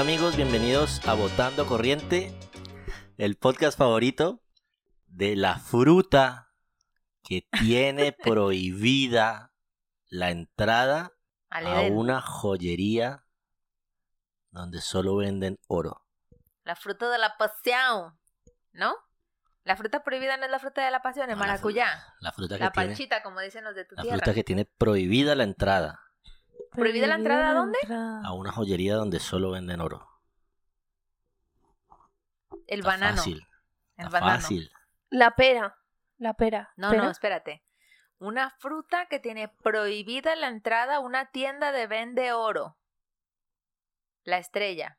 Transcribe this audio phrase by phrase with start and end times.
[0.00, 2.32] Hola amigos, bienvenidos a Votando Corriente,
[3.18, 4.42] el podcast favorito
[5.08, 6.54] de la fruta
[7.22, 9.52] que tiene prohibida
[10.08, 11.12] la entrada
[11.50, 13.26] a una joyería
[14.52, 16.06] donde solo venden oro.
[16.64, 18.18] La fruta de la pasión,
[18.72, 18.96] ¿no?
[19.64, 22.06] La fruta prohibida no es la fruta de la pasión, es No, la maracuyá.
[22.20, 24.16] La fruta que La tiene, panchita, como dicen los de tu la tierra.
[24.16, 26.09] fruta que tiene prohibida la entrada
[26.70, 27.78] ¿Prohibida la entrada a dónde?
[27.88, 30.06] a una joyería donde solo venden oro.
[32.66, 33.16] El Está banano.
[33.16, 33.46] Fácil,
[33.96, 34.40] El está banano.
[34.40, 34.72] fácil.
[35.10, 35.76] La pera.
[36.18, 36.72] La pera.
[36.76, 37.02] No, ¿Pera?
[37.02, 37.64] no, espérate.
[38.18, 42.76] Una fruta que tiene prohibida la entrada a una tienda de vende oro.
[44.24, 44.98] La estrella.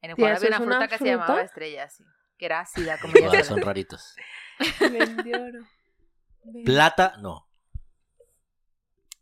[0.00, 2.04] En Tía, Ecuador había ¿eso una fruta una que se llamaba estrella, sí.
[2.38, 3.46] Que era ácida, como ya sabes.
[3.46, 4.14] son raritos.
[4.80, 5.66] Vende oro.
[6.64, 7.45] Plata, no.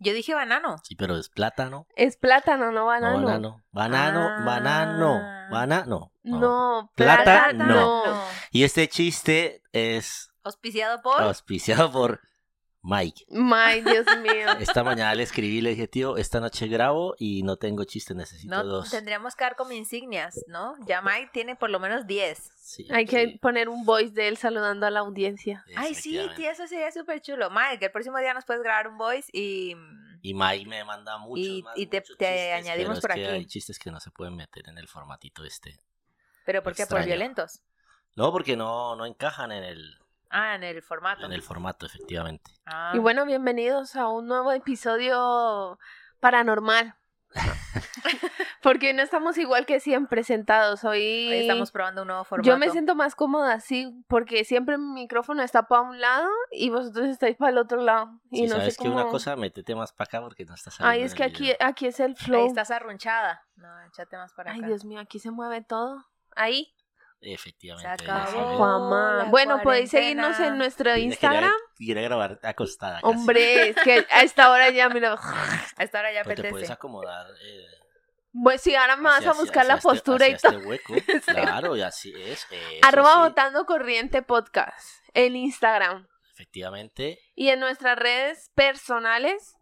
[0.04, 0.76] Yo dije banano.
[0.84, 1.86] Sí, pero es plátano.
[1.96, 3.20] Es plátano, no No, banano.
[3.26, 3.62] banano.
[3.72, 4.44] Banano, Ah.
[4.44, 5.22] banano.
[5.50, 6.12] Banano.
[6.22, 6.38] no.
[6.40, 7.64] No, plátano.
[7.66, 8.24] no.
[8.50, 11.20] Y este chiste es Auspiciado por.
[11.22, 12.20] auspiciado por
[12.86, 13.24] Mike.
[13.54, 14.46] Ay, Dios mío.
[14.60, 18.14] Esta mañana le escribí y le dije, tío, esta noche grabo y no tengo chiste,
[18.14, 18.90] necesito No, dos.
[18.90, 20.74] tendríamos que dar como insignias, ¿no?
[20.86, 22.52] Ya Mike tiene por lo menos 10.
[22.56, 25.64] Sí, Hay que sí, poner un voice de él saludando a la audiencia.
[25.76, 27.48] Ay, sí, tía, eso sería súper chulo.
[27.50, 29.74] Mike, el próximo día nos puedes grabar un voice y...
[30.20, 33.10] Y Mike me manda muchos Y- más, y te- muchos te chistes, añadimos pero por
[33.12, 33.34] es que aquí.
[33.40, 35.80] hay chistes que no se pueden meter en el formatito este.
[36.46, 36.86] ¿Pero por qué?
[36.86, 37.60] Por violentos.
[38.14, 39.98] No, porque no, no encajan en el,
[40.36, 41.24] Ah, en el formato.
[41.26, 42.50] en el formato, efectivamente.
[42.66, 42.90] Ah.
[42.92, 45.78] Y bueno, bienvenidos a un nuevo episodio
[46.18, 46.96] paranormal.
[48.60, 50.82] Porque no estamos igual que siempre sentados.
[50.82, 52.48] Hoy, Hoy estamos probando un nuevo formato.
[52.48, 56.70] yo me siento más cómoda así, porque siempre mi micrófono está para un lado y
[56.70, 58.18] vosotros estáis para el otro lado.
[58.32, 60.98] Y no sabes sé que una cosa, métete más para acá porque no estás saliendo
[60.98, 62.46] Ay, es que aquí, aquí es el Ahí flow.
[62.48, 63.46] estás arrunchada.
[63.54, 64.66] No, échate más para Ay, acá.
[64.66, 66.04] Dios mío, aquí se mueve todo.
[66.34, 66.73] Ahí.
[67.26, 68.04] Efectivamente.
[68.04, 69.28] Se acabó.
[69.30, 70.34] Bueno, podéis cuarentena.
[70.34, 71.52] seguirnos en nuestro Instagram.
[71.78, 73.00] Quería grabar acostada.
[73.00, 73.06] casi.
[73.06, 75.14] Hombre, es que a esta hora ya, mira.
[75.76, 76.50] A esta hora ya Pues te apetece.
[76.52, 77.26] puedes acomodar.
[77.42, 77.66] eh,
[78.42, 80.58] Pues sí, ahora me vas a buscar hacia la postura y hacia todo.
[80.58, 80.94] este hueco.
[81.26, 82.46] Claro, y así es.
[82.82, 86.06] Arroba sí, Votando Corriente Podcast en Instagram.
[86.32, 87.18] Efectivamente.
[87.36, 89.56] Y en nuestras redes personales,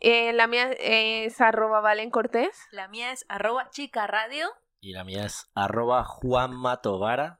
[0.00, 2.50] eh, la mía es arroba Valen Cortés.
[2.72, 4.50] La mía es arroba chica radio.
[4.84, 7.38] Y la mía es arroba Juanma Tobara.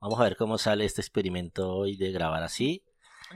[0.00, 2.86] Vamos a ver cómo sale este experimento hoy de grabar así.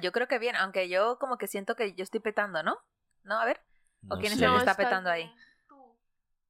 [0.00, 2.78] Yo creo que bien, aunque yo como que siento que yo estoy petando, ¿no?
[3.24, 3.60] No, a ver.
[4.08, 5.30] ¿O No quién es el que está petando ahí?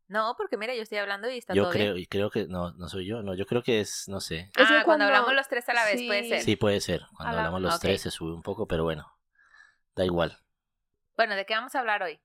[0.06, 2.04] No, porque mira, yo estoy hablando y está Yo todo creo, bien.
[2.04, 4.52] y creo que no, no soy yo, no, yo creo que es, no sé.
[4.56, 6.06] Ah, cuando, cuando- hablamos los tres a la vez, sí.
[6.06, 6.42] puede ser.
[6.42, 7.02] Sí, puede ser.
[7.16, 9.12] Cuando la- hablamos los tres se sube un poco, pero bueno,
[9.96, 10.38] da igual.
[11.16, 12.20] Bueno, ¿de qué vamos a hablar hoy?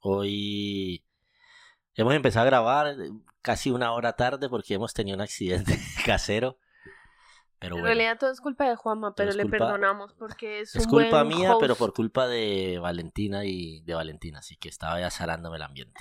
[0.00, 1.04] Hoy
[1.94, 2.96] hemos empezado a grabar
[3.42, 6.58] casi una hora tarde porque hemos tenido un accidente casero.
[7.58, 10.60] Pero En bueno, realidad todo es culpa de Juanma, pero es le culpa- perdonamos porque
[10.60, 14.56] es, es un culpa buen mía, pero por culpa de Valentina y de Valentina, así
[14.56, 16.00] que estaba ya zarándome el ambiente.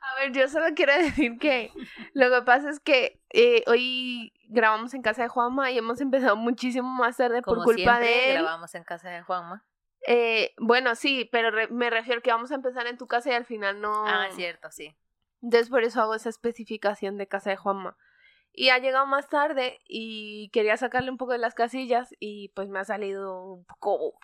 [0.00, 1.72] A ver, yo solo quiero decir que
[2.14, 6.36] lo que pasa es que eh, hoy grabamos en casa de Juanma y hemos empezado
[6.36, 8.32] muchísimo más tarde por culpa siempre, de él.
[8.42, 9.64] grabamos en casa de Juanma.
[10.06, 13.34] Eh, bueno, sí, pero re- me refiero que vamos a empezar en tu casa y
[13.34, 14.06] al final no.
[14.06, 14.96] Ah, cierto, sí.
[15.42, 17.96] Entonces por eso hago esa especificación de casa de Juanma.
[18.52, 22.68] Y ha llegado más tarde y quería sacarle un poco de las casillas y pues
[22.68, 24.14] me ha salido un poco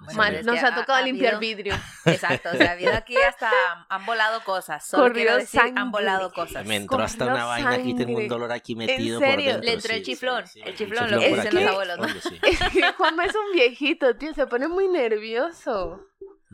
[0.00, 0.44] Bueno, mal.
[0.44, 1.74] Nos ha tocado ha limpiar habido- vidrio.
[2.06, 3.48] Exacto, o sea, ha habido aquí hasta
[3.88, 4.84] han volado cosas.
[4.84, 5.80] Solo decir, sangre.
[5.80, 6.66] han volado cosas.
[6.66, 9.52] Me entró hasta una vaina aquí, tengo un dolor aquí metido por serio?
[9.52, 9.64] dentro.
[9.66, 11.72] Le entró el sí, chiflón, sí, el sí, chiflón, lo que por dicen aquí, los
[11.72, 12.08] abuelos, ¿no?
[12.20, 12.40] sí.
[12.42, 16.00] Es que Juanma es un viejito, tío, se pone muy nervioso.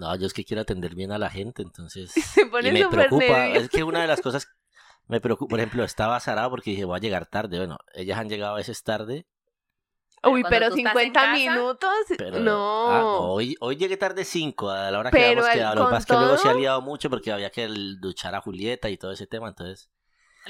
[0.01, 2.11] No, yo es que quiero atender bien a la gente, entonces...
[2.35, 3.61] Se Y pone me súper preocupa, nervioso.
[3.61, 4.49] es que una de las cosas
[5.07, 7.59] me preocupa, por ejemplo, estaba zarado porque dije, voy a llegar tarde.
[7.59, 9.27] Bueno, ellas han llegado a veces tarde,
[10.23, 11.91] Uy, pero tú estás en 50 casa, minutos.
[12.19, 12.41] pero...
[12.41, 12.91] no.
[12.91, 15.75] ah, no, hoy, hoy llegué tarde 5, a la hora que Pero habíamos quedado.
[15.77, 17.69] Lo que pasa es que luego se ha liado mucho porque había que
[18.01, 19.91] duchar a Julieta y todo ese tema, entonces...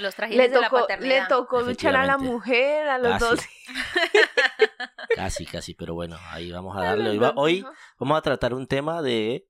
[0.00, 1.22] Los Le de la tocó, paternidad.
[1.22, 3.24] le tocó duchar a la mujer, a los Casi.
[3.24, 3.40] dos.
[5.14, 7.10] Casi, casi, pero bueno, ahí vamos a darle.
[7.36, 9.46] Hoy, va- vamos a tratar un tema de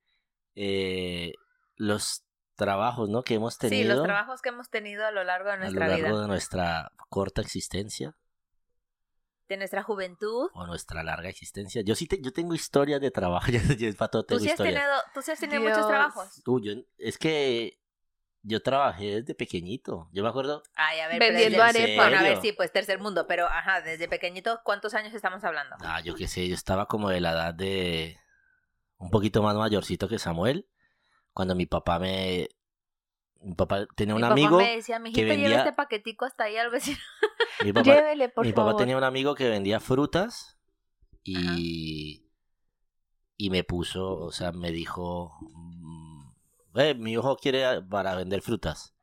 [0.54, 1.34] eh,
[1.76, 2.24] los
[2.56, 3.22] trabajos, ¿no?
[3.22, 5.62] Que hemos Sí, tenido los trabajos que hemos tenido a lo largo de a lo
[5.62, 6.20] nuestra largo vida.
[6.22, 8.14] de nuestra corta existencia
[9.48, 10.48] De nuestra juventud.
[10.54, 11.82] o nuestra larga existencia.
[11.82, 14.50] Yo sí te- yo tengo historias de trabajo, yo, yo para todo ¿Tú tengo sí,
[14.50, 14.80] has tenido,
[15.14, 16.42] tú sí has tenido muchos trabajos.
[16.46, 17.79] Uy, yo- es que
[18.42, 20.08] yo trabajé desde pequeñito.
[20.12, 22.02] Yo me acuerdo, Ay, a ver, Vendiendo arepa.
[22.04, 25.44] Bueno, a ver, ¿En sí, pues tercer mundo, pero ajá, desde pequeñito, ¿cuántos años estamos
[25.44, 25.76] hablando?
[25.80, 28.16] ah, yo qué sé, yo estaba como de la edad de
[28.98, 30.66] un poquito más mayorcito que Samuel,
[31.32, 32.48] cuando mi papá me...
[33.42, 36.44] Mi papá tenía un Mi amigo, papá me decía, mijito, lleva vendía- este paquetico hasta
[36.44, 36.98] ahí al vecino.
[37.64, 38.72] mi papá, Llévele, por mi favor.
[38.72, 40.58] papá tenía un amigo que vendía frutas
[41.22, 42.26] y,
[43.38, 45.32] y me puso, o sea, me dijo,
[46.74, 48.94] "Eh, mi hijo quiere para vender frutas.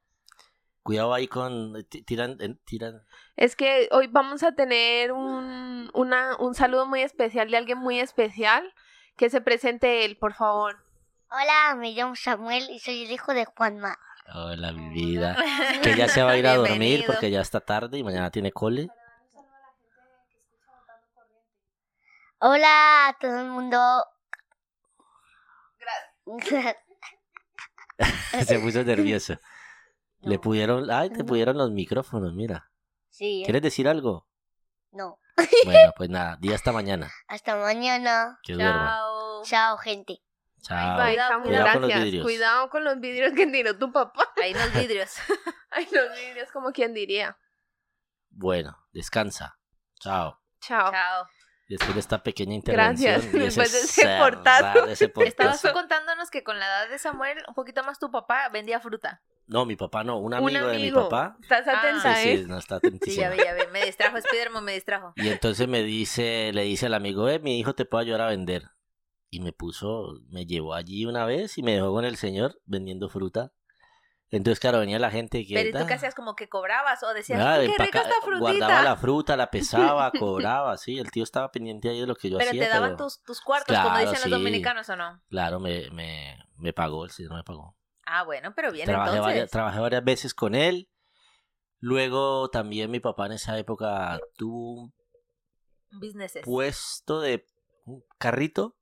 [0.84, 3.04] Cuidado ahí con, ti- tiran, en- tiran,
[3.36, 8.00] Es que hoy vamos a tener un, una, un saludo muy especial de alguien muy
[8.00, 8.74] especial.
[9.18, 10.78] Que se presente él, por favor.
[11.30, 13.98] Hola, me llamo Samuel y soy el hijo de Juanma.
[14.34, 15.36] hola mi vida,
[15.84, 17.08] que ya se va a ir a dormir Bienvenido.
[17.14, 18.90] porque ya está tarde y mañana tiene cole.
[22.40, 24.06] Hola a todo el mundo.
[28.46, 29.40] se puso nervioso.
[30.22, 32.72] Le pudieron, ay, te pudieron los micrófonos, mira.
[33.10, 33.46] sí, ¿eh?
[33.46, 34.28] ¿Quieres decir algo?
[34.92, 35.20] no.
[35.66, 37.12] Bueno, pues nada, día hasta mañana.
[37.28, 38.40] Hasta mañana.
[38.42, 38.88] Que duerma.
[38.88, 39.44] Chao.
[39.44, 40.20] Chao, gente.
[40.62, 40.98] Chao.
[40.98, 42.04] Bye, Cuidado, cuidado con los gracias.
[42.06, 42.24] vidrios.
[42.26, 44.24] Cuidado con los vidrios que tiró tu papá.
[44.42, 45.12] Ahí los vidrios.
[45.70, 47.38] Ay, los vidrios, como quien diría.
[48.32, 49.60] Bueno, descansa.
[50.00, 50.42] Chao.
[50.60, 50.92] Chao.
[50.92, 51.37] Chao.
[51.70, 53.14] Después de esta pequeña intervención.
[53.14, 53.34] Gracias.
[53.58, 54.02] Después de ese
[54.92, 58.80] ese Estabas contándonos que con la edad de Samuel, un poquito más tu papá vendía
[58.80, 59.22] fruta.
[59.48, 61.38] No, mi papá no, un amigo, Un de mi papá.
[61.42, 61.80] Estás Ah.
[61.80, 62.38] atenta, Sí, ¿eh?
[62.40, 63.22] sí, no está Sí, atentísimo.
[63.22, 63.62] ya vi, ya vi.
[63.72, 65.14] Me distrajo, Spiderman me distrajo.
[65.16, 68.28] Y entonces me dice, le dice al amigo, eh, mi hijo te puede ayudar a
[68.28, 68.70] vender.
[69.30, 73.10] Y me puso, me llevó allí una vez y me dejó con el señor vendiendo
[73.10, 73.52] fruta.
[74.30, 75.54] Entonces, claro, venía la gente que...
[75.54, 76.14] Pero ¿y tú "Ah, qué hacías?
[76.14, 78.40] Como que cobrabas o decías, ah, "Uy, qué rica esta frutita.
[78.40, 80.98] Guardaba la fruta, la pesaba, cobraba, sí.
[81.00, 82.64] El tío estaba pendiente ahí de lo que yo pero hacía.
[82.66, 84.30] te daban pero, tus, tus cuartos, como dicen sí.
[84.30, 85.22] los dominicanos, ¿o no?
[85.30, 87.76] Claro, me, me, me pagó, el señor me pagó.
[88.06, 89.34] Ah, bueno, pero bien, trabajé, entonces.
[89.34, 90.90] varias, trabajé varias veces con él.
[91.80, 94.94] Luego también mi papá en esa época tuvo un
[95.92, 96.44] Businesses.
[96.44, 97.46] puesto de
[97.86, 98.76] un carrito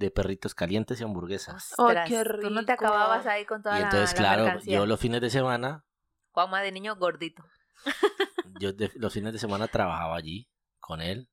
[0.00, 1.74] de perritos calientes y hamburguesas.
[1.76, 2.86] Ostras, qué Tú no te rico.
[2.86, 4.78] acababas ahí con toda y la- entonces, la, claro, mercancía.
[4.78, 5.84] yo los fines de semana,
[6.32, 7.44] Juanma de niño gordito.
[8.60, 10.48] yo de- los fines de semana trabajaba allí
[10.78, 11.28] con él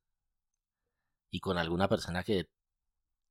[1.30, 2.50] y con alguna persona que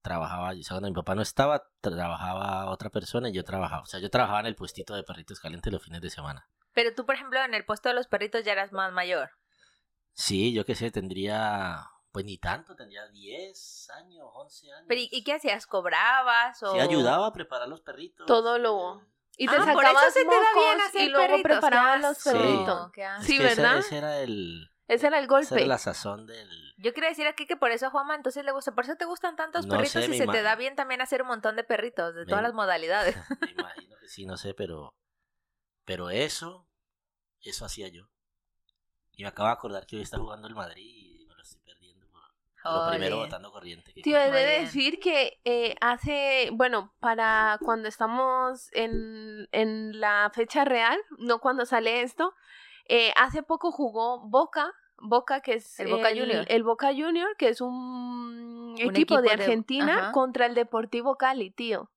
[0.02, 0.60] trabajaba allí.
[0.60, 3.82] O sea, cuando mi papá no estaba, trabajaba otra persona y yo trabajaba.
[3.82, 6.48] O sea, yo trabajaba en el puestito de perritos calientes los fines de semana.
[6.72, 9.30] Pero tú, por ejemplo, en el puesto de los perritos ya eras más mayor.
[10.12, 11.84] Sí, yo qué sé, tendría,
[12.16, 14.84] pues ni tanto, tendría 10 años, 11 años.
[14.88, 15.66] Pero ¿y, qué hacías?
[15.66, 16.72] ¿Cobrabas o...?
[16.72, 18.26] Sí, ayudaba a preparar los perritos.
[18.26, 19.04] Todo lo- eh,
[19.36, 22.00] Y te Ah, por sacabas eso se te da bien hacer y luego perritos, preparaban
[22.00, 22.90] los perritos.
[23.20, 23.78] Es Sí, que ¿verdad?
[23.78, 25.54] Ese, era el, Ese era el esa golpe.
[25.56, 26.48] era la sazón del...
[26.78, 29.04] Yo quiero decir aquí que por eso a Juanma entonces le gusta, por eso te
[29.04, 31.64] gustan tantos No perritos sé, y se te da bien también hacer un montón de
[31.64, 33.14] perritos de todas las modalidades.
[33.42, 34.94] Me imagino que sí, no sé, pero...
[35.84, 36.66] Pero eso,
[37.42, 38.08] eso hacía yo.
[39.12, 40.84] Y me acabo de acordar que hoy está jugando el Madrid
[41.20, 42.06] y me lo estoy perdiendo.
[42.08, 42.20] por-
[42.72, 43.92] Lo primero botando corriente.
[43.92, 44.64] que de Muy bien.
[44.64, 51.66] decir que eh, hace, bueno, para cuando estamos en, en la fecha real, no cuando
[51.66, 52.34] sale esto,
[52.88, 56.44] eh, hace poco jugó Boca, Boca que es El Boca Junior.
[56.48, 61.90] el Boca Junior, que es un, equipo, equipo de Argentina contra el Deportivo Cali, tío.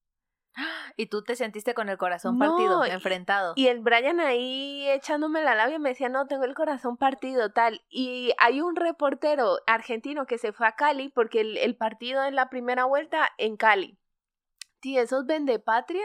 [0.98, 3.54] Y tú te sentiste con el corazón No, partido, y- enfrentado.
[3.56, 7.82] Y el Brian ahí echándome la labia me decía, no, tengo el corazón partido, tal.
[7.90, 12.36] Y hay un reportero argentino que se fue a Cali porque el, el partido en
[12.36, 13.98] la primera vuelta en Cali.
[14.82, 16.04] Tío, esos vende patria.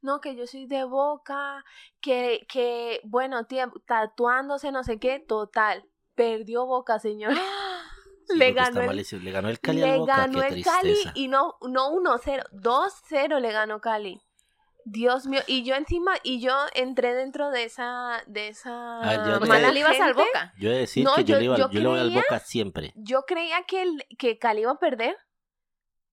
[0.00, 1.64] No, que yo soy de boca,
[2.00, 5.88] que, que, bueno, tío, tatuándose, no sé qué, total.
[6.14, 7.32] Perdió boca, señor.
[8.28, 9.24] Sí, le ganó el-.
[9.24, 11.12] Le ganó el Cali al le Boca, ganó qué el Cali tristeza.
[11.14, 14.20] y no, no 1-0, 2-0 le ganó Cali.
[14.86, 19.40] Dios mío, y yo encima, y yo entré dentro de esa, de esa A ver,
[19.40, 20.12] yo mala ¿Tú le ibas al.
[20.14, 20.52] Boca?
[20.58, 21.98] Yo he de decir No, que yo, yo- le iba, al- yo yo le voy
[22.00, 22.92] al creía- Boca siempre.
[22.96, 25.16] Yo creía que, el, que Cali iba a perder.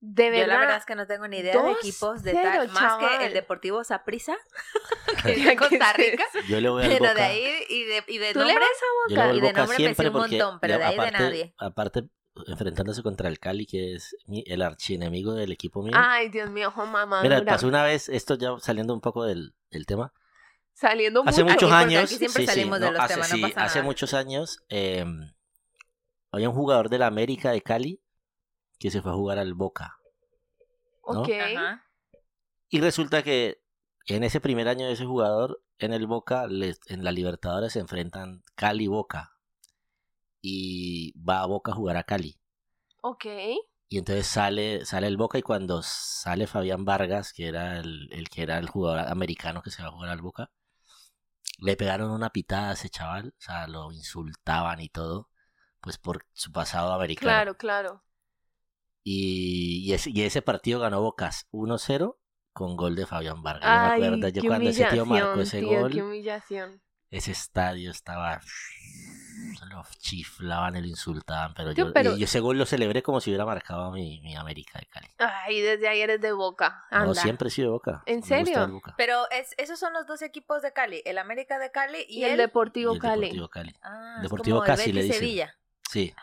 [0.04, 0.48] De Yo verdad.
[0.48, 2.98] la verdad es que no tengo ni idea de Dos equipos de cero, tal, más
[3.20, 4.36] que el Deportivo Saprissa,
[5.24, 6.24] que ¿Qué es de Costa Rica.
[6.50, 7.14] Yo le voy al Pero Boca.
[7.14, 9.38] de ahí y de, y de ¿Tú le nombre, vas a Yo le voy al
[9.38, 11.54] y de Boca nombre me sé siempre un montón, pero de ahí de nadie.
[11.58, 12.04] aparte
[12.48, 15.94] enfrentándose contra el Cali que es mi- el archienemigo del equipo mío.
[15.96, 17.22] Ay, Dios mío, jo, mamá.
[17.22, 20.14] Mira, pasó una vez, esto ya saliendo un poco del, del tema.
[20.74, 21.54] Saliendo Hace mucho.
[21.54, 23.64] muchos años, aquí siempre sí, sí, salimos de no, los hace, temas, no sí, pasa
[23.66, 23.86] hace nada.
[23.86, 25.06] muchos años eh,
[26.32, 28.01] había un jugador de la América de Cali
[28.82, 29.98] que se fue a jugar al Boca.
[31.08, 31.22] ¿no?
[31.22, 31.30] Ok.
[31.30, 31.86] Ajá.
[32.70, 33.62] Y resulta que
[34.08, 37.80] en ese primer año de ese jugador, en el Boca, les- en la Libertadores se
[37.80, 39.34] enfrentan Cali y Boca.
[40.42, 42.40] Y va a Boca a jugar a Cali.
[43.04, 43.26] Ok.
[43.90, 48.30] Y entonces sale, sale el Boca y cuando sale Fabián Vargas, que era el, el
[48.30, 50.50] que era el jugador americano que se va a jugar al Boca,
[51.60, 55.30] le pegaron una pitada a ese chaval, o sea, lo insultaban y todo,
[55.82, 57.28] pues por su pasado americano.
[57.28, 58.04] Claro, claro.
[59.04, 62.18] Y, y ese, y ese partido ganó Bocas 1-0
[62.54, 63.64] con gol de Fabián Vargas.
[63.66, 66.82] Ay, me acuerdo, yo qué cuando ese tío marcó humillación, ese tío, gol, Qué humillación.
[67.10, 68.42] ese estadio estaba...
[69.70, 73.30] Lo chiflaban y lo insultaban, pero Tío, yo, pero- ese gol lo celebré como si
[73.32, 75.08] hubiera marcado mi, mi América de Cali.
[75.18, 76.84] Ay, desde ahí eres de boca.
[76.92, 77.06] Anda.
[77.08, 78.04] No, siempre he sido de Boca.
[78.06, 78.64] ¿En Me gusta serio?
[78.66, 78.94] el Boca.
[78.98, 82.24] Pero es, esos son los dos equipos de Cali, el América de Cali y, Y
[82.26, 83.22] el Deportivo Y el Cali.
[83.22, 83.76] Deportivo Cali.
[83.82, 85.20] Ah, es Deportivo como el Casi le dicen.
[85.20, 85.56] Sevilla.
[85.90, 86.14] Sí.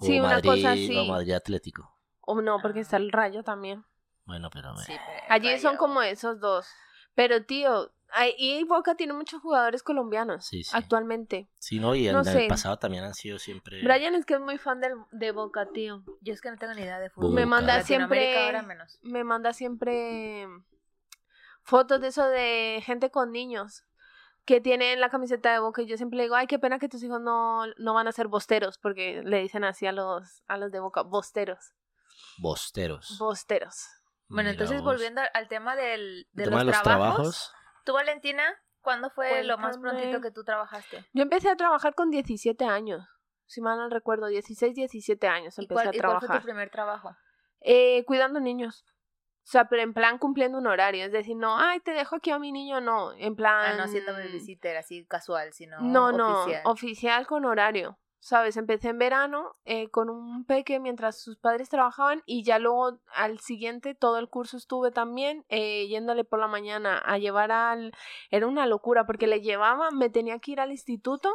[0.00, 0.96] O Sí, una cosa así.
[0.96, 1.94] O Madrid Atlético.
[2.20, 3.84] O no, porque está el rayo también.
[4.24, 4.76] Bueno, pero...
[4.78, 6.66] Sí, pero Allí son como esos dos.
[7.14, 7.92] Pero, tío,
[8.38, 10.70] y Boca tiene muchos jugadores colombianos Sí, sí.
[10.72, 11.48] actualmente.
[11.58, 12.46] Sí, no, y en No el sé.
[12.48, 13.82] pasado también han sido siempre...
[13.82, 16.04] Brian es que es muy fan del, de Boca, tío.
[16.20, 17.32] Yo es que no tengo ni idea de fútbol.
[17.34, 18.98] Me manda siempre- ahora menos.
[19.02, 20.46] Me manda siempre
[21.62, 23.84] fotos de eso de gente con niños
[24.44, 26.88] que tienen la camiseta de Boca y yo siempre le digo, ay, qué pena que
[26.88, 30.56] tus hijos no, no van a ser bosteros, porque le dicen así a los, a
[30.56, 31.72] los de Boca, bosteros,
[32.38, 33.16] Bosteros.
[33.18, 33.86] bosteros.
[34.28, 34.92] Bueno, Mira entonces vos.
[34.94, 37.52] volviendo al tema del, de tema los, de los trabajos, trabajos.
[37.84, 38.44] ¿Tú, Valentina,
[38.80, 41.04] cuándo fue lo más prontito que tú trabajaste?
[41.12, 43.06] Yo empecé a trabajar con 17 años,
[43.46, 46.40] si mal no recuerdo, 16, 17 años ¿Y empecé cuál, a y cuál fue trabajar.
[46.40, 47.16] tu primer trabajo?
[47.60, 48.84] Eh, cuidando niños.
[49.42, 51.04] O sea, pero en plan cumpliendo un horario.
[51.04, 53.12] Es decir, no, ay, te dejo aquí a mi niño, no.
[53.14, 53.72] En plan.
[53.72, 56.62] Ah, no siendo babysitter, así casual, sino No, no, oficial.
[56.64, 57.98] oficial con horario.
[58.22, 58.58] ¿Sabes?
[58.58, 63.38] Empecé en verano eh, con un peque mientras sus padres trabajaban y ya luego al
[63.40, 67.92] siguiente todo el curso estuve también eh, yéndole por la mañana a llevar al...
[68.30, 71.34] Era una locura porque le llevaba, me tenía que ir al instituto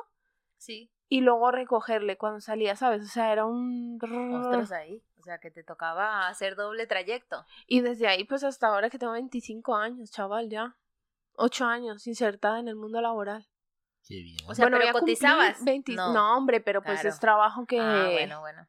[0.58, 3.04] Sí, y luego recogerle cuando salía, ¿sabes?
[3.04, 4.00] O sea, era un...
[4.34, 5.02] ostras ahí.
[5.26, 7.48] O sea, que te tocaba hacer doble trayecto.
[7.66, 10.76] Y desde ahí, pues hasta ahora que tengo 25 años, chaval, ya.
[11.34, 13.48] 8 años insertada en el mundo laboral.
[14.08, 14.38] Qué bien.
[14.48, 15.66] O sea, voy pero a cotizabas.
[15.66, 16.14] 20 No.
[16.14, 16.38] no.
[16.38, 17.10] hombre, pero pues Claro.
[17.10, 17.80] es trabajo que...
[17.80, 18.68] Ah, bueno, bueno.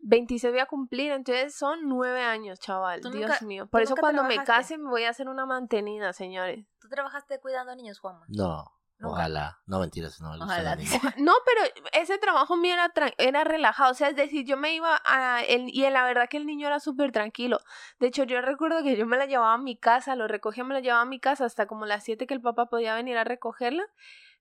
[0.00, 3.00] 26 voy a cumplir, entonces son 9 años, chaval.
[3.00, 3.66] ¿Tú Dios nunca- mío.
[3.68, 6.66] Por eso cuando me case me voy a hacer una mantenida, señores.
[6.80, 8.16] ¿Tú trabajaste cuidando niños, Juan?
[8.28, 8.72] no.
[9.02, 9.58] Ojalá.
[9.66, 10.32] No, mentiras, no.
[10.34, 10.76] Ojalá,
[11.18, 13.90] No, pero ese trabajo mío era, tran- era relajado.
[13.92, 15.42] O sea, es decir, yo me iba a...
[15.44, 17.60] El, y la verdad que el niño era súper tranquilo.
[17.98, 20.74] De hecho, yo recuerdo que yo me la llevaba a mi casa, lo recogía, me
[20.74, 23.24] lo llevaba a mi casa hasta como las 7 que el papá podía venir a
[23.24, 23.84] recogerla.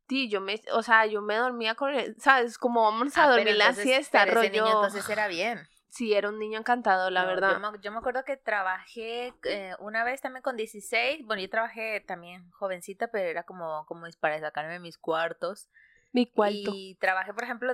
[0.07, 0.61] Tío, yo me...
[0.73, 1.93] O sea, yo me dormía con...
[1.93, 2.57] él, ¿Sabes?
[2.57, 4.63] Como vamos a Ah, dormir la siesta, pero ese rollo...
[4.63, 5.67] niño entonces era bien.
[5.95, 7.51] Sí, era un niño encantador, la No, verdad.
[7.61, 11.25] Yo me, yo me acuerdo que trabajé eh, una vez también con 16.
[11.25, 15.69] Bueno, yo trabajé también jovencita, pero era como, como para sacarme mis cuartos.
[16.11, 16.71] Mi cuarto.
[16.73, 17.73] Y trabajé, por ejemplo,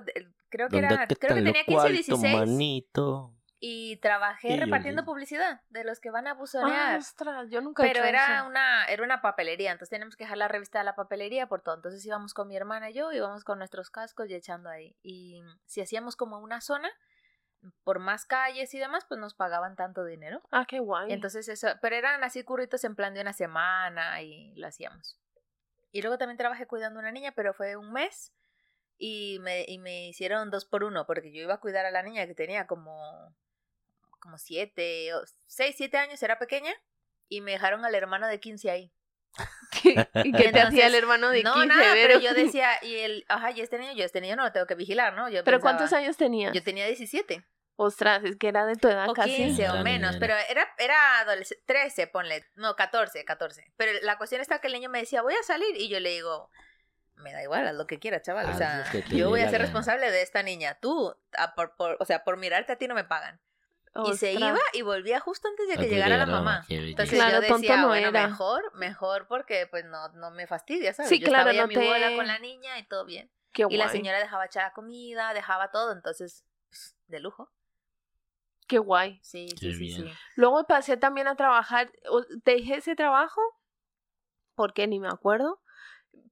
[0.49, 2.37] creo que ¿Dónde era, que creo que tenía 15 o cuartos, 16.
[2.37, 3.33] manito?
[3.59, 5.05] Y trabajé yo repartiendo sí.
[5.05, 6.97] publicidad de los que van a Ah, buzonear.
[6.99, 8.47] ostras, yo nunca he Pero hecho era eso.
[8.47, 11.75] una, era una papelería, entonces teníamos que dejar la revista de la papelería por todo.
[11.75, 14.95] Entonces íbamos con mi hermana y yo, íbamos con nuestros cascos y echando ahí.
[15.03, 16.89] Y si hacíamos como una zona,
[17.83, 20.41] por más calles y demás, pues nos pagaban tanto dinero.
[20.51, 21.11] Ah, qué guay.
[21.11, 25.17] Entonces eso, pero eran así curritos en plan de una semana y lo hacíamos.
[25.91, 28.33] Y luego también trabajé cuidando a una niña, pero fue un mes
[28.97, 32.03] y me, y me hicieron dos por uno, porque yo iba a cuidar a la
[32.03, 33.35] niña que tenía como,
[34.19, 36.73] como siete, o seis, siete años, era pequeña,
[37.27, 38.91] y me dejaron al hermano de 15 ahí.
[39.83, 41.67] ¿Qué- ¿Y qué te hacía el hermano de no, 15?
[41.67, 44.51] nada, pero yo decía, y el, ajá, y este niño, yo este niño no lo
[44.51, 45.29] tengo que vigilar, ¿no?
[45.29, 46.53] Yo ¿Pero pensaba- cuántos años tenías?
[46.53, 47.45] Yo tenía 17.
[47.77, 49.35] Ostras, es que era de tu edad O casi.
[49.35, 53.73] 15 o menos, pero era, era adolescente, 13, ponle, no, 14, 14.
[53.75, 56.11] Pero la cuestión está que el niño me decía, voy a salir, y yo le
[56.11, 56.51] digo,
[57.15, 59.53] me da igual, haz lo que quieras, chaval, o Haz sea, yo voy a ser
[59.53, 59.63] gana".
[59.63, 62.93] responsable de esta niña, tú, a por, por- o sea, por mirarte a ti no
[62.93, 63.39] me pagan.
[64.05, 66.65] Y se iba y volvía justo antes de que Antes llegara la mamá.
[66.69, 68.27] Entonces Claro, yo decía, no bueno, era.
[68.27, 71.09] mejor, mejor porque pues no, no me fastidia, ¿sabes?
[71.09, 73.29] Sí, yo claro, estaba no mi te- bola con la niña y todo bien.
[73.51, 77.51] Qué Y la señora dejaba echar comida, dejaba todo, entonces, pues, de lujo.
[78.67, 79.19] Qué guay.
[79.23, 80.05] Sí, Qué sí, sí, bien.
[80.07, 80.13] sí.
[80.35, 81.91] Luego pasé también a trabajar.
[82.45, 83.41] Dejé ese trabajo
[84.55, 85.61] porque ni me acuerdo.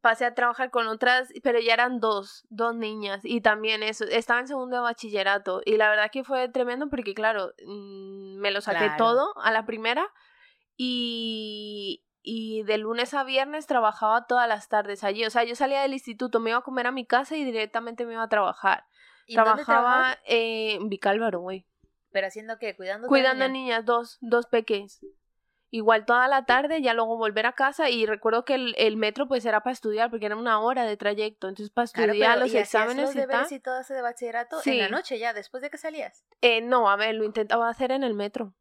[0.02, 3.22] Pasé a trabajar con otras, pero ya eran dos, dos niñas.
[3.24, 5.62] Y también eso, estaba en segundo de bachillerato.
[5.66, 8.96] Y la verdad que fue tremendo porque, claro, mm, me lo saqué Claro.
[8.98, 10.08] todo a la primera.
[10.78, 15.26] Y, y de lunes a viernes trabajaba todas las tardes allí.
[15.26, 18.06] O sea, yo salía del instituto, me iba a comer a mi casa y directamente
[18.06, 18.86] me iba a trabajar.
[19.28, 21.68] ¿Y Trabajaba en Vicálvaro, güey.
[22.12, 22.76] ¿Pero haciendo qué?
[22.76, 23.64] ¿Cuidando Cuidando a niña?
[23.76, 25.06] niñas, dos, dos peques.
[25.72, 29.28] Igual toda la tarde, ya luego volver a casa y recuerdo que el, el metro
[29.28, 32.58] pues era para estudiar porque era una hora de trayecto, entonces para estudiar los ¿y
[32.58, 34.72] hacías exámenes los y deberes y todo eso de bachillerato Sí.
[34.72, 36.26] en la noche ya, después de que salías.
[36.42, 38.56] Eh, no, a ver, lo intentaba hacer en el metro,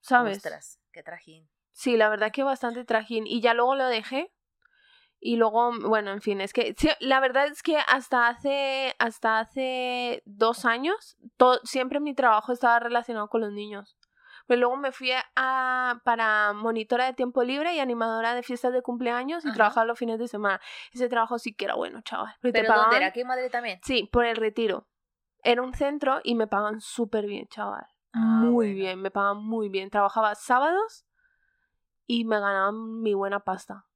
[0.00, 0.38] ¿sabes?
[0.38, 1.48] Ostras, qué trajín.
[1.72, 3.26] Sí, la verdad que bastante trajín.
[3.26, 4.32] Y ya luego lo dejé.
[5.22, 9.38] Y luego, bueno, en fin, es que sí, la verdad es que hasta hace, hasta
[9.38, 11.18] hace dos años,
[11.64, 13.98] siempre mi trabajo estaba relacionado con los niños.
[14.50, 18.82] Pero luego me fui a, para monitora de tiempo libre y animadora de fiestas de
[18.82, 20.60] cumpleaños y trabajaba los fines de semana.
[20.92, 22.34] Ese trabajo sí que era bueno, chaval.
[22.40, 23.06] ¿Pero dónde pagaban- era?
[23.06, 23.78] ¿Aquí en Madrid también?
[23.84, 24.88] Sí, por el retiro.
[25.44, 27.86] Era un centro y me pagan súper bien, chaval.
[28.12, 28.74] Ah, muy bueno.
[28.74, 29.88] bien, me pagan muy bien.
[29.88, 31.06] Trabajaba sábados
[32.08, 33.86] y me ganaban mi buena pasta.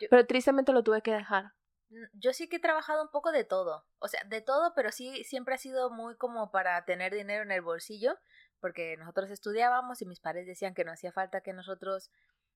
[0.00, 1.54] Yo- Pero tristemente lo tuve que dejar.
[1.88, 4.92] Mm, Yo sí que he trabajado un poco de todo, o sea, de todo, pero
[4.92, 8.18] sí siempre ha sido muy como para tener dinero en el bolsillo,
[8.64, 12.10] porque nosotros estudiábamos y mis padres decían que no hacía falta que nosotros,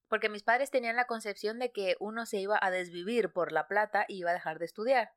[0.08, 3.68] porque mis padres tenían la concepción de que uno se iba a desvivir por la
[3.68, 5.12] plata y iba a dejar de estudiar.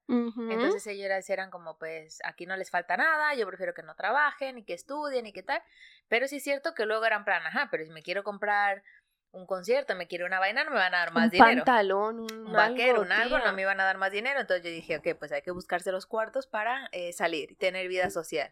[0.51, 4.57] Entonces ellos eran- como, pues aquí no les falta nada, yo prefiero que no trabajen
[4.57, 5.63] y que estudien y qué tal.
[6.09, 8.83] Pero sí es cierto que luego eran plan, ajá, pero si me quiero comprar
[9.31, 12.19] un concierto, me quiero una vaina, no me van a dar más un dinero pantalón,
[12.19, 13.45] un, un vaquero, algo, un algo, tía.
[13.47, 14.41] no me iban a dar más dinero.
[14.41, 17.87] Entonces yo dije, ok, pues hay que buscarse los cuartos para eh, salir y tener
[17.87, 18.51] vida social.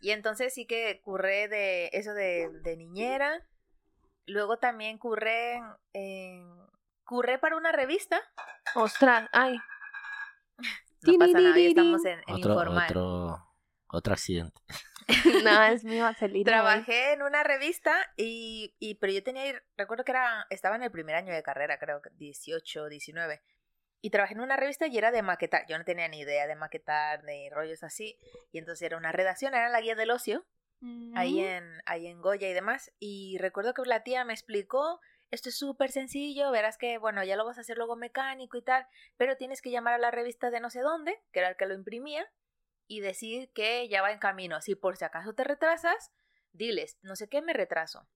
[0.00, 3.46] Y entonces sí que curré de eso de, de niñera.
[4.26, 6.60] Luego también curré en, en-
[7.04, 8.20] curré para una revista.
[8.74, 9.58] Ostras, ay.
[11.02, 12.84] No pasa nada, hoy estamos en, en Otro, informal.
[12.90, 13.38] otro,
[13.88, 14.60] otro accidente.
[15.44, 16.44] no, es mi vaselina.
[16.44, 20.90] Trabajé en una revista y, y pero yo tenía, recuerdo que era, estaba en el
[20.90, 23.40] primer año de carrera, creo que 18, 19.
[24.00, 25.66] Y trabajé en una revista y era de maquetar.
[25.68, 28.18] Yo no tenía ni idea de maquetar, de rollos así.
[28.50, 30.46] Y entonces era una redacción, era la guía del ocio,
[30.80, 31.12] güey.
[31.14, 31.44] ahí Mm.
[31.44, 32.92] en, ahí en Goya y demás.
[32.98, 37.36] Y recuerdo que la tía me explicó, esto es súper sencillo, verás que, bueno, ya
[37.36, 40.50] lo vas a hacer luego mecánico y tal, pero tienes que llamar a la revista
[40.50, 42.26] de no sé dónde, que era el que lo imprimía,
[42.86, 44.60] y decir que ya va en camino.
[44.60, 46.10] Si por si acaso te retrasas,
[46.52, 48.08] diles, no sé qué me retraso.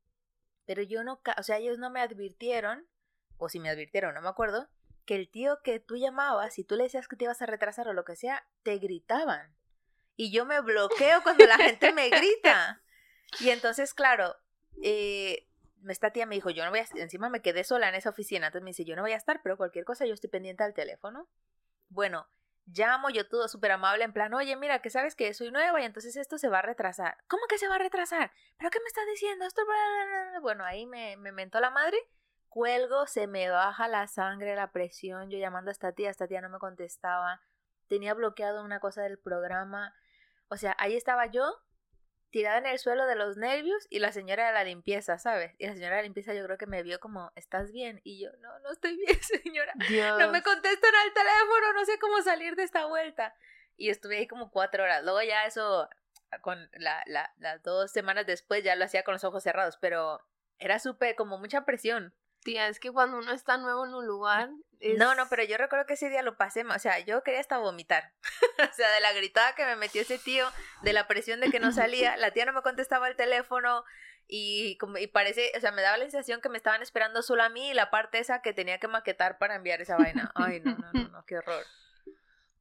[0.64, 2.88] Pero yo no, o sea, ellos no me advirtieron,
[3.36, 4.68] o si me advirtieron, no me acuerdo,
[5.04, 7.88] que el tío que tú llamabas, si tú le decías que te ibas a retrasar
[7.88, 9.54] o lo que sea, te gritaban.
[10.16, 12.82] Y yo me bloqueo cuando la gente me grita.
[13.40, 14.36] Y entonces, claro,
[14.82, 15.48] eh,
[15.88, 18.46] esta tía me dijo, yo no voy a, encima me quedé sola en esa oficina,
[18.46, 20.74] entonces me dice, yo no voy a estar, pero cualquier cosa yo estoy pendiente al
[20.74, 21.28] teléfono.
[21.88, 22.26] Bueno,
[22.66, 25.84] llamo yo todo súper amable, en plan, oye, mira, que sabes que soy nueva y
[25.84, 27.18] entonces esto se va a retrasar.
[27.28, 28.32] ¿Cómo que se va a retrasar?
[28.56, 29.44] ¿Pero qué me estás diciendo?
[29.44, 29.64] Esto...
[29.66, 30.40] bla, bla, bla, bla".
[30.40, 31.98] Bueno, ahí me, me mentó la madre.
[32.54, 36.40] Cuelgo, se me baja la sangre, la presión, yo llamando a esta tía, esta tía
[36.40, 37.42] no me contestaba.
[37.88, 39.92] Tenía bloqueado una cosa del programa.
[40.46, 41.52] O sea, ahí estaba yo,
[42.30, 45.56] tirada en el suelo de los nervios y la señora de la limpieza, ¿sabes?
[45.58, 48.00] Y la señora de la limpieza yo creo que me vio como, ¿estás bien?
[48.04, 49.72] Y yo, no, no estoy bien, señora.
[49.88, 50.20] Dios.
[50.20, 53.34] No me contestan al teléfono, no sé cómo salir de esta vuelta.
[53.76, 55.02] Y estuve ahí como cuatro horas.
[55.02, 55.88] Luego ya eso,
[56.40, 60.20] con la, la, las dos semanas después ya lo hacía con los ojos cerrados, pero
[60.60, 62.14] era súper, como mucha presión.
[62.44, 64.50] Tía, es que cuando uno está nuevo en un lugar.
[64.78, 67.40] es- No, no, pero yo recuerdo que ese día lo pasé, o sea, yo quería
[67.40, 68.12] hasta vomitar.
[68.70, 70.46] o sea, de la gritada que me metió ese tío,
[70.82, 73.82] de la presión de que no salía, la tía no me contestaba el teléfono
[74.28, 77.42] y, como, y parece, o sea, me daba la sensación que me estaban esperando solo
[77.42, 80.30] a mí y la parte esa que tenía que maquetar para enviar esa vaina.
[80.34, 81.64] Ay, no, no, no, no qué horror.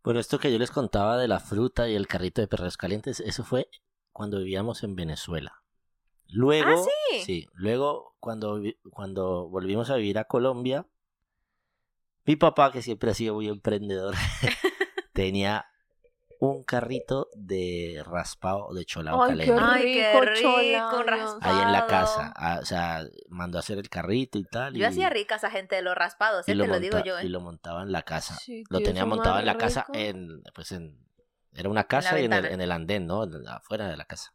[0.04, 3.22] Bueno, esto que yo les contaba de la fruta y el carrito de perros calientes,
[3.22, 3.70] eso fue
[4.12, 5.63] cuando vivíamos en Venezuela.
[6.34, 7.20] Luego, ¿Ah, sí?
[7.24, 8.60] sí, luego cuando,
[8.92, 10.88] cuando volvimos a vivir a Colombia,
[12.26, 14.16] mi papá, que siempre ha sido muy emprendedor,
[15.14, 15.68] tenía
[16.40, 19.62] un carrito de raspado de cholao Ay, caliente.
[19.64, 21.40] Ay, qué rico, rico, cholao, raspado.
[21.42, 24.74] Ahí en la casa, ah, o sea, mandó a hacer el carrito y tal.
[24.74, 27.20] Yo y, hacía rica esa gente de los raspados, eh, lo te lo digo yo,
[27.22, 27.30] y eh.
[27.30, 28.36] lo montaba en la casa.
[28.38, 30.98] Sí, lo tenía montado en la casa en pues en
[31.54, 34.34] era una casa y en el, en el andén no En- afuera de la casa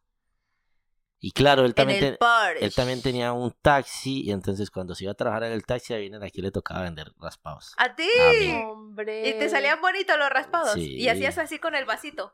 [1.21, 2.17] y claro él también
[2.61, 5.93] él también tenía un taxi y entonces cuando se iba a trabajar en el taxi
[5.95, 8.09] a Viner aquí le tocaba vender raspados ¿A ti?
[8.55, 8.69] A.
[8.69, 9.29] Hombre.
[9.29, 10.75] ¿Y te salían bonitos los raspados?
[10.75, 10.95] Sí.
[10.97, 12.33] Y hacías así con el vasito.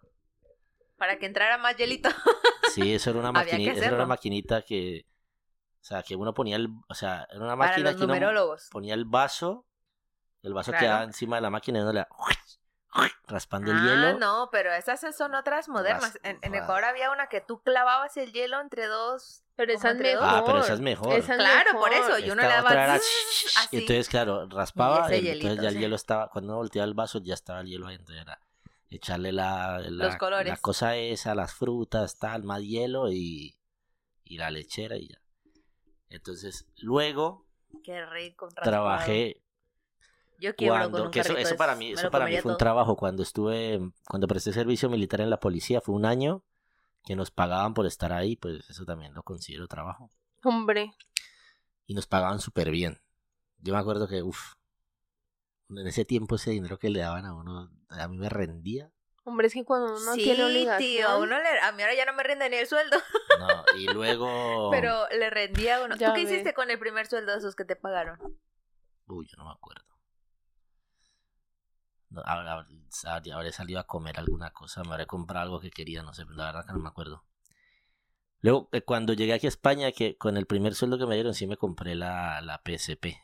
[0.96, 2.08] Para que entrara más hielito.
[2.74, 5.06] sí eso era una Había que maquinita eso era una maquinita que
[5.80, 8.14] o sea que uno ponía el o sea era una Para máquina los que uno
[8.14, 8.68] numerólogos.
[8.70, 9.66] ponía el vaso
[10.42, 10.84] el vaso Claro.
[10.86, 12.06] quedaba encima de la máquina y uno le
[13.26, 16.18] raspando el ah, hielo no, pero esas son otras modernas.
[16.22, 19.42] En, Ecuador había una que tú clavabas el hielo entre dos.
[19.56, 20.24] Pero esa es mejor.
[20.24, 21.12] Ah, pero esa es mejor.
[21.12, 21.88] Esa es Claro, mejor.
[21.90, 22.18] por eso.
[22.18, 23.00] Y uno Esta le daba era
[23.70, 27.20] Y entonces, claro, raspaba, y entonces ya el hielo estaba, cuando uno volteaba el vaso
[27.22, 28.40] ya estaba el hielo ahí, entonces era
[28.90, 30.48] echarle la, la, Los colores.
[30.48, 33.56] la cosa esa, las frutas, tal, más hielo y,
[34.24, 35.18] y la lechera y ya.
[36.10, 37.46] Entonces, luego
[37.82, 38.48] Qué rico.
[38.62, 39.43] trabajé
[40.44, 42.58] Yo quiero uno con cuando un que eso, para mí eso para mí fue un
[42.58, 46.42] trabajo cuando estuve cuando presté servicio militar en la policía fue un año
[47.04, 50.10] que nos pagaban por estar ahí pues eso también lo considero trabajo
[50.42, 50.92] Hombre.
[51.86, 53.00] y nos pagaban súper bien
[53.58, 54.54] yo me acuerdo que uff
[55.70, 58.90] en ese tiempo ese dinero que le daban a uno a mí me rendía
[59.26, 60.78] Hombre, es que cuando uno sí, tiene obligación.
[60.78, 62.98] tío, a, uno le- a mí ahora ya no me rinde ni el sueldo,
[63.38, 65.96] no y luego pero le rendía a uno.
[65.96, 68.18] Ya ¿Tú qué hiciste con el primer sueldo de esos que te pagaron?
[69.06, 69.86] uy yo no me acuerdo
[72.24, 76.46] habré, salido a comer alguna cosa me habré comprado algo que quería no sé la
[76.46, 77.24] verdad que no me acuerdo
[78.44, 81.32] Luego, eh, cuando llegué aquí a España, que con el primer sueldo que me dieron,
[81.32, 83.16] sí me compré la, la PSP.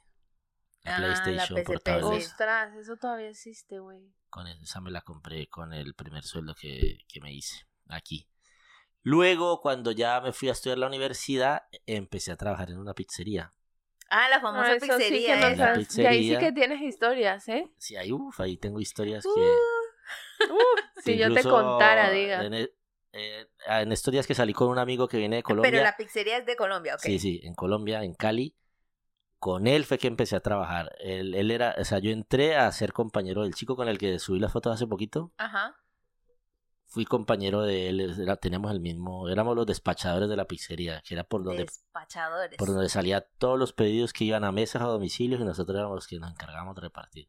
[0.82, 2.16] La Ah, la PlayStation PSP, portable.
[2.16, 4.14] Ostras, eso todavía existe, güey.
[4.30, 8.30] Con esa me la compré con el primer sueldo que, que me hice aquí.
[9.02, 13.52] Luego, cuando ya me fui a estudiar la universidad, empecé a trabajar en una pizzería.
[14.10, 15.34] Ah, la Ah, famosa sí que pizzería.
[15.36, 15.72] nos La esa.
[15.72, 17.68] has- Y ahí sí que tienes historias, ¿eh?
[17.78, 19.40] Sí, ahí, uf, ahí tengo historias Uh, que...
[20.52, 22.44] Uf, si que yo te contara, diga.
[22.44, 22.70] En, e-
[23.12, 25.70] eh, en estos días que salí con un amigo que viene de Colombia.
[25.70, 27.00] Pero la pizzería es de Colombia, ok.
[27.02, 28.54] Sí, sí, en Colombia, en Cali.
[29.38, 30.94] Con él fue que empecé a trabajar.
[31.00, 34.18] Él, él era, o sea, yo entré a ser compañero del chico con el que
[34.18, 35.32] subí las fotos hace poquito.
[35.38, 35.76] Ajá.
[36.92, 41.14] Fui compañero de él, era- teníamos el mismo, éramos los despachadores de la pizzería, que
[41.14, 42.58] era por donde, Despachadores.
[42.58, 45.94] por donde salía todos los pedidos que iban a mesas a domicilios y nosotros éramos
[45.94, 47.28] los que nos encargábamos de repartir.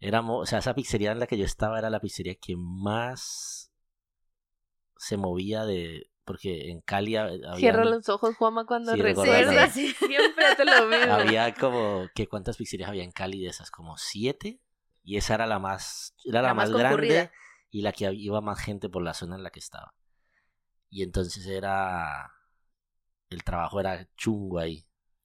[0.00, 3.72] Éramos, o sea, esa pizzería en la que yo estaba era la pizzería que más
[4.96, 9.72] se movía de, porque en Cali ha- había Cierra los ojos, Juanma, cuando Sí, recuerdas.
[9.72, 11.12] Sí, Siempre te lo mismo.
[11.12, 14.60] había como que cuántas pizzerías había en Cali de esas como siete
[15.02, 17.32] y esa era la más era la, La más, más grande concurrida.
[17.70, 19.94] Y la que iba más gente por la zona en la que estaba
[20.90, 22.32] y entonces era
[23.30, 24.84] el trabajo era chungo ahí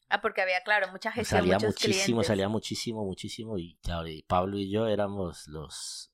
[0.10, 2.28] Ah, porque había, claro, mucha gestión, salía muchos muchísimo clientes.
[2.28, 6.12] salía muchísimo muchísimo y claro, y Pablo y yo éramos los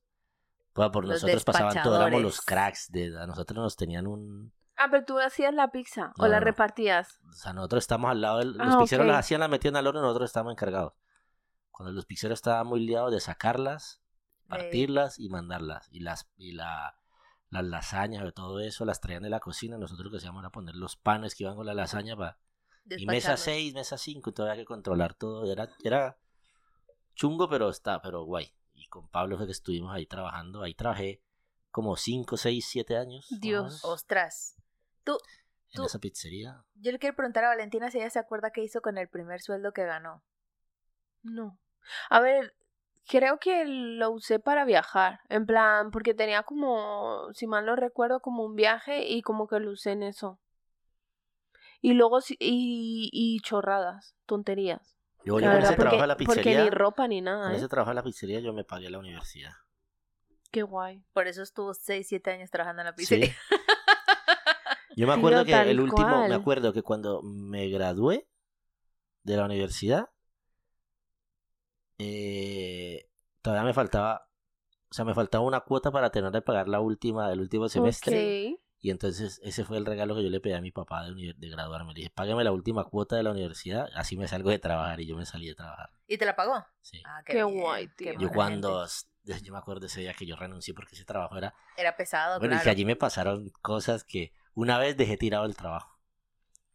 [0.73, 4.53] bueno, por Los nosotros pasaban todo éramos los cracks de a nosotros nos tenían un
[4.77, 7.19] Ah, pero tú hacías la pizza o No, la no, repartías.
[7.27, 8.53] O sea, nosotros estamos al lado del...
[8.53, 9.11] Los Ah, pizzeros ok.
[9.11, 10.93] las hacían, las metían al horno, nosotros estábamos encargados.
[11.69, 13.98] Cuando los pizzeros estaban muy liados de sacarlas,
[14.49, 15.87] partirlas y mandarlas.
[15.91, 16.97] Y las y la,
[17.49, 19.77] las lasañas y todo eso las traían de la cocina.
[19.77, 22.37] Nosotros lo que hacíamos era poner los panes que iban con la lasaña para...
[22.85, 23.39] Y mesa despacharlos.
[23.41, 25.51] 6, mesa 5, todavía que controlar todo.
[25.51, 26.17] Era, era
[27.13, 28.51] chungo, pero está, pero guay.
[28.73, 30.63] Y con Pablo fue que estuvimos ahí trabajando.
[30.63, 31.21] Ahí trabajé
[31.71, 33.31] como 5, 6, 7 años.
[33.31, 33.85] o Dios.
[33.85, 34.55] Ostras.
[35.03, 35.17] Tú,
[35.71, 36.63] En tú- esa pizzería.
[36.75, 39.39] yo le quiero preguntar a Valentina si ella se acuerda qué hizo con el primer
[39.41, 40.23] sueldo que ganó.
[41.21, 41.59] No.
[42.09, 42.55] A ver,
[43.07, 45.19] creo que lo usé para viajar.
[45.29, 49.59] En plan, porque tenía como, si mal no recuerdo, como un viaje y como que
[49.59, 50.39] lo usé en eso.
[51.81, 54.97] Y luego, sí- y, y chorradas, tonterías.
[55.25, 56.63] Yo, yo verdad, ese trabajo porque, de la porque pizzería...
[56.63, 57.57] ni ropa ni nada, Con ¿eh?
[57.57, 59.51] ese trabajo en la pizzería yo me pagué la universidad.
[60.51, 61.03] Qué guay.
[61.13, 62.95] Por eso estuvo 6, 7 años trabajando en la Sí.
[62.95, 63.35] pizzería.
[64.95, 68.27] Yo me Tío, acuerdo que el último, me acuerdo que cuando me gradué
[69.23, 70.09] de la universidad,
[71.99, 73.09] eh,
[73.41, 74.27] todavía me faltaba,
[74.89, 78.57] o sea, me faltaba una cuota para tener que pagar la última, el último semestre.
[78.81, 81.49] Y entonces ese fue el regalo que yo le pedí a mi papá de, de
[81.49, 81.93] graduarme.
[81.93, 85.01] Le dije, págame la última cuota de la universidad, así me salgo de trabajar.
[85.01, 85.89] Y yo me salí de trabajar.
[86.07, 86.65] ¿Y te la pagó?
[86.79, 87.01] Sí.
[87.05, 88.19] Ah, Qué guay, qué tío.
[88.19, 89.43] yo cuando, gente.
[89.45, 92.55] yo me acuerdo ese día que yo renuncié porque ese trabajo era Era pesado, Bueno,
[92.55, 95.98] y que allí me pasaron cosas que una vez dejé tirado el trabajo.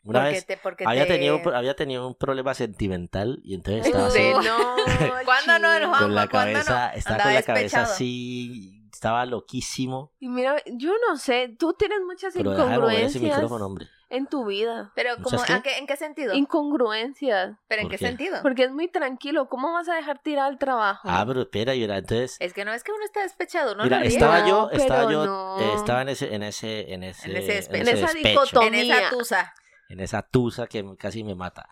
[0.04, 1.14] Una porque vez te, porque había, te...
[1.14, 4.76] tenido, había tenido un problema sentimental y entonces estaba así, no,
[5.24, 6.64] ¿Cuándo no, con la ¿cuándo no?
[6.64, 10.12] cabeza, estaba con la cabeza así, estaba loquísimo.
[10.20, 12.74] Y mira, yo no sé, tú tienes muchas Pero deja de ese
[13.18, 13.86] incongruencias micrófono, hombre.
[14.10, 14.92] en tu vida.
[14.94, 15.52] Pero, ¿Muchas como, qué?
[15.54, 16.34] ¿a qué- ¿en qué sentido?
[16.34, 17.56] Incongruencias.
[17.68, 18.06] ¿Pero en ¿Por qué, qué?
[18.06, 18.38] sentido?
[18.42, 19.48] Porque es muy tranquilo.
[19.48, 21.08] ¿Cómo vas a dejar tirar el trabajo?
[21.10, 23.84] Ah, pero espera, y era, entonces, Es que no es que uno está despechado, no
[23.84, 25.60] mira, lo estaba yo, No, estaba yo, no.
[25.60, 28.68] eh, estaba en ese, en ese, en ese, En ese despe- en esa dicotomía.
[28.68, 29.54] En esa tusa.
[29.88, 31.68] En esa tusa que casi me mata.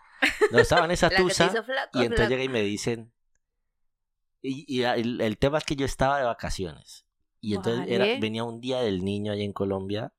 [0.51, 1.49] No, estaba en esa tusa.
[1.63, 2.29] flaco, Y entonces flaco.
[2.29, 3.11] llega y me dicen.
[4.41, 7.05] Y, y el, el tema es que yo estaba de vacaciones.
[7.39, 8.19] Y entonces era, Vale.
[8.19, 10.13] venía un día del niño allá en Colombia.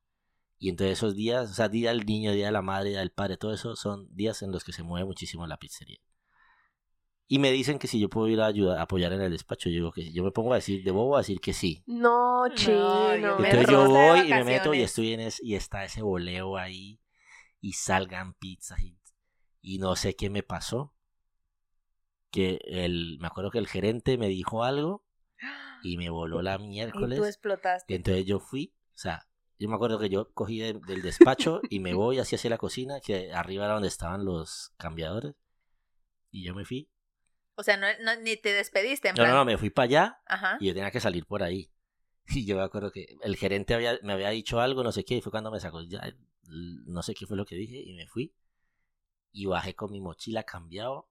[0.57, 3.11] Y entonces esos días, o sea, día del niño, día de la madre, día del
[3.11, 5.99] padre, todo eso son días en los que se mueve muchísimo la pizzería.
[7.27, 9.69] Y me dicen que si yo puedo ir a ayudar, a apoyar en el despacho.
[9.69, 10.13] Yo digo que sí.
[10.13, 11.83] Yo me pongo a decir, de bobo a decir que sí.
[11.87, 13.15] No, chino.
[13.39, 16.55] me entonces yo voy y me meto y estoy en es, y está ese boleo
[16.57, 16.99] ahí.
[17.65, 18.95] Y salgan pizzas y,
[19.59, 20.93] y no sé qué me pasó.
[22.29, 25.03] Que el, me acuerdo que el gerente me dijo algo
[25.83, 27.17] y me voló la Y miércoles.
[27.17, 27.91] tú explotaste.
[27.91, 31.61] Y entonces yo fui, o sea, yo me acuerdo que yo cogí de- del despacho
[31.71, 35.33] y me voy hacia hacia la cocina, que arriba era donde estaban los cambiadores.
[36.29, 36.87] Y yo me fui.
[37.55, 39.37] O sea, no, no- ni te despediste, en No, no, plan.
[39.37, 40.57] no, me fui para allá Ajá.
[40.59, 41.71] y yo tenía que salir por ahí.
[42.27, 45.15] Y yo me acuerdo que el gerente había, me había dicho algo, no sé qué,
[45.15, 46.01] y fue cuando me sacó, ya,
[46.47, 48.33] no sé qué fue lo que dije, y me fui.
[49.31, 51.07] Y bajé con mi mochila cambiado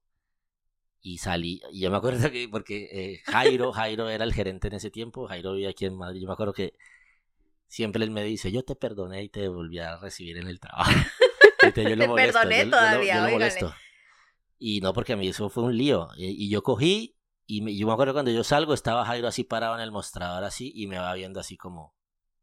[1.02, 1.60] y salí.
[1.70, 5.26] Y yo me acuerdo que, porque eh, Jairo, Jairo era el gerente en ese tiempo,
[5.26, 6.72] Jairo vivía aquí en Madrid, yo me acuerdo que
[7.68, 10.90] siempre él me dice, yo te perdoné y te volví a recibir en el trabajo.
[11.62, 13.74] Entonces yo lo Te molesto, perdoné yo- yo lo- todavía, yo lo molesto.
[14.58, 16.08] Y no, porque a mí eso fue un lío.
[16.16, 17.16] Y, y yo cogí,
[17.46, 20.44] y me- yo me acuerdo cuando yo salgo, estaba Jairo así parado en el mostrador
[20.44, 21.94] así, y me va viendo así como...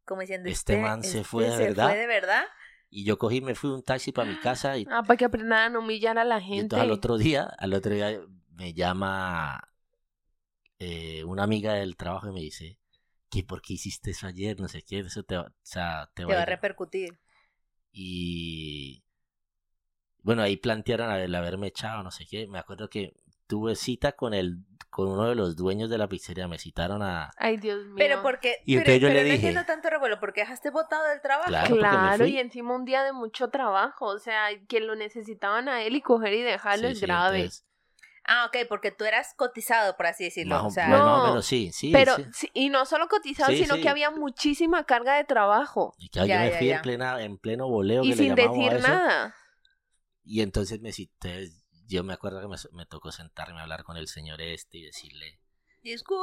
[0.06, 1.88] Como diciendo, Este man se fue de se verdad.
[1.90, 2.44] fue de verdad.
[2.92, 5.76] Y yo cogí, me fui un taxi para mi casa, y, Ah, para que aprendan
[5.76, 6.60] a humillar a la y gente.
[6.60, 8.22] entonces al otro día, al otro día
[8.56, 9.62] me llama
[10.80, 12.78] eh, una amiga del trabajo y me dice,
[13.30, 14.60] que por qué hiciste eso ayer?
[14.60, 16.54] No sé qué, eso te, va- o sea, te Te va va a a ir-
[16.54, 17.20] repercutir.
[17.94, 19.02] Y
[20.24, 22.48] bueno, ahí plantearon el haberme echado, no sé qué.
[22.48, 23.14] Me acuerdo que
[23.52, 24.60] tuve cita con el
[24.90, 27.96] con uno de los dueños de la pizzería, me citaron a Ay, Dios mío.
[27.98, 28.58] Pero porque.
[28.66, 31.22] Y pero, entonces yo pero le no dije- entiendo tanto revuelo, porque dejaste botado del
[31.22, 31.50] trabajo.
[31.50, 35.82] Claro, Claro, y encima un día de mucho trabajo, o sea, que lo necesitaban a
[35.84, 37.38] él y coger y dejarlo Sí, es sí, grave.
[37.40, 37.66] entonces,
[38.26, 40.56] Ah, ok, porque tú eras cotizado, por así decirlo.
[40.56, 41.92] más, o- o sea, bueno, más o No, menos sí, sí.
[41.92, 42.50] Pero, sí.
[42.54, 43.82] y no solo cotizado, Sí, sino sí.
[43.82, 46.76] que había muchísima carga de trabajo Y claro, Ya, yo me ya, fui ya.
[46.78, 49.36] en plena en pleno voleo y que sin decir eso, nada.
[50.24, 51.50] Y entonces me cité,
[51.92, 54.84] yo me acuerdo que me, me tocó sentarme a hablar con el señor este y
[54.86, 55.40] decirle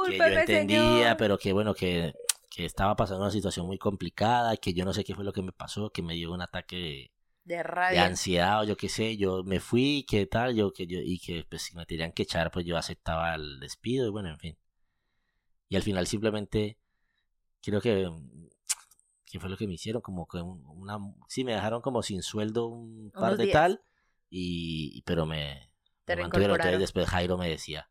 [0.01, 1.17] que yo entendía, señor.
[1.17, 2.13] pero que bueno, que,
[2.49, 5.41] que estaba pasando una situación muy complicada, que yo no sé qué fue lo que
[5.43, 7.11] me pasó, que me dio un ataque de,
[7.43, 8.01] De de rabia.
[8.01, 11.45] ansiedad o yo qué sé, yo me fui, qué tal, yo que yo y que
[11.49, 14.57] pues si me tenían que echar, pues yo aceptaba el despido y bueno, en fin.
[15.69, 16.77] Y al final simplemente
[17.61, 18.09] creo que
[19.25, 22.21] qué fue lo que me hicieron como que un- una sí me dejaron como sin
[22.23, 23.53] sueldo un par Unos de días.
[23.53, 23.81] tal
[24.29, 25.71] y pero me,
[26.07, 26.55] me mantuvieron.
[26.55, 27.89] Entonces después Jairo me decía,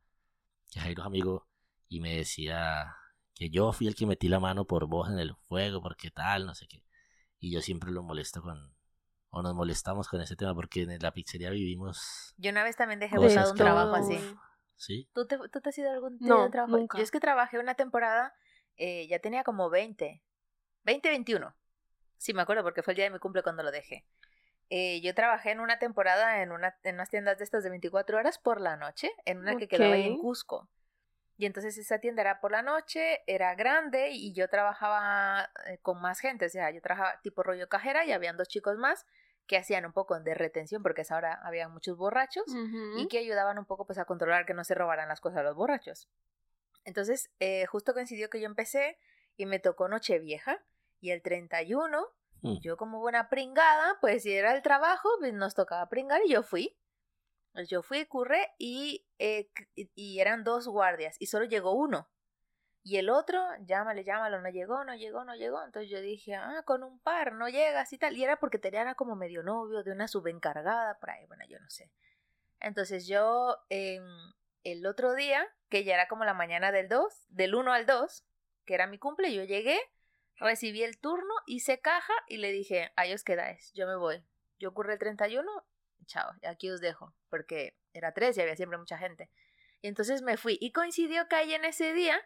[0.73, 1.49] que Jairo es amigo
[1.89, 2.95] y me decía
[3.35, 6.47] que yo fui el que metí la mano por vos en el fuego, porque tal,
[6.47, 6.83] no sé qué.
[7.41, 8.75] Y yo siempre lo molesto con,
[9.31, 13.01] o nos molestamos con ese tema, porque en la pizzería vivimos, Yo una vez también
[13.01, 14.21] dejé botado un que- trabajo así.
[14.77, 15.09] ¿sí?
[15.13, 16.77] ¿Tú te, tú te has ido algún día No, de trabajo?
[16.77, 16.99] nunca.
[16.99, 18.35] Yo es que trabajé una temporada,
[18.77, 20.23] eh, ya tenía como 20,
[20.85, 21.55] 20, 21.
[22.17, 24.05] Sí, me acuerdo porque fue el día de mi cumple cuando lo dejé.
[24.71, 28.19] Eh, yo trabajé en una temporada en, una, en unas tiendas de estas de 24
[28.19, 30.19] horas por la noche, en una que quedaba ahí en.
[30.19, 30.69] Cusco.
[31.39, 36.01] Y entonces esa tienda era por la noche, era grande y yo trabajaba eh, con
[36.01, 39.07] más gente, o sea, yo trabajaba tipo rollo cajera y habían dos chicos más
[39.47, 42.45] que hacían un poco de retención porque a esa hora había muchos borrachos
[42.99, 45.43] y que ayudaban un poco pues a controlar que no se robaran las cosas a
[45.45, 46.09] los borrachos.
[46.85, 48.99] Entonces, eh, justo coincidió que yo empecé
[49.37, 50.63] y me tocó Nochevieja
[51.01, 52.07] y el 31,
[52.43, 52.59] Mm.
[52.61, 56.43] yo como buena pringada, pues si era el trabajo, pues nos tocaba pringar y yo
[56.43, 56.77] fui.
[57.53, 62.09] Pues yo fui, curré y, eh, y- y eran dos guardias y solo llegó uno.
[62.85, 65.63] Y el otro, llámale, llámalo, no llegó, no llegó, no llegó.
[65.65, 68.17] Entonces yo dije, ah, con un par, no llegas y tal.
[68.17, 71.69] Y era porque tenía como medio novio de una subencargada por ahí, bueno, yo no
[71.69, 71.91] sé.
[72.61, 74.05] Entonces yo, em,
[74.65, 78.25] el otro día, que ya era como la mañana del 2, del 1 al 2,
[78.65, 79.79] que era mi cumple, yo llegué,
[80.39, 84.25] recibí el turno, hice caja y le dije, ahí os quedáis, yo me voy.
[84.59, 85.51] Yo ocurre el 31,
[86.07, 89.31] chao, aquí os dejo, porque era 3 y había siempre mucha gente.
[89.81, 92.21] Y entonces me fui y coincidió que ahí en ese día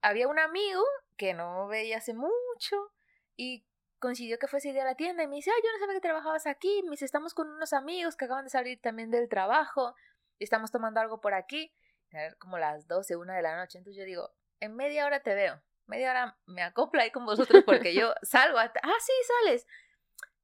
[0.00, 0.82] había un amigo
[1.16, 2.92] que no veía hace mucho
[3.36, 3.66] y
[3.98, 5.94] coincidió que fue ese día a la tienda y me dice, ah, yo no sabía
[5.94, 9.28] que trabajabas aquí, me dice, estamos con unos amigos que acaban de salir también del
[9.28, 9.94] trabajo
[10.38, 11.72] y estamos tomando algo por aquí.
[12.10, 15.34] Era como las 12, una de la noche, entonces yo digo, en media hora te
[15.34, 19.66] veo, media hora me acopla ahí con vosotros porque yo salgo, hasta- ah, sí, sales.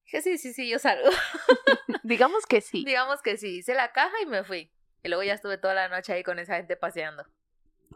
[0.04, 1.08] Dije, sí, sí, sí, yo salgo.
[2.02, 2.84] Digamos que sí.
[2.84, 4.72] Digamos que sí, hice la caja y me fui.
[5.02, 7.26] Y luego ya estuve toda la noche ahí con esa gente paseando.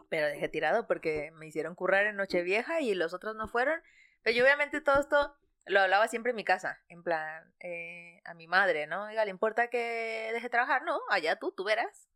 [0.09, 3.81] Pero dejé tirado porque me hicieron currar en Nochevieja y los otros no fueron.
[4.23, 8.33] Pero yo obviamente todo esto lo hablaba siempre en mi casa, en plan, eh, a
[8.33, 9.05] mi madre, ¿no?
[9.05, 10.83] Oiga, ¿le importa que deje trabajar?
[10.83, 12.07] No, allá tú, tú verás.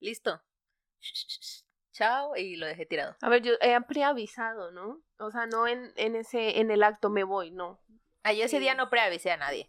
[0.00, 0.42] Listo.
[1.98, 3.16] Chao, y lo dejé tirado.
[3.20, 5.00] A ver, yo he preavisado, ¿no?
[5.18, 7.80] O sea, no en, en ese, en el acto me voy, no.
[8.22, 8.60] Ah, yo ese Sí.
[8.60, 9.68] día no preavisé a nadie.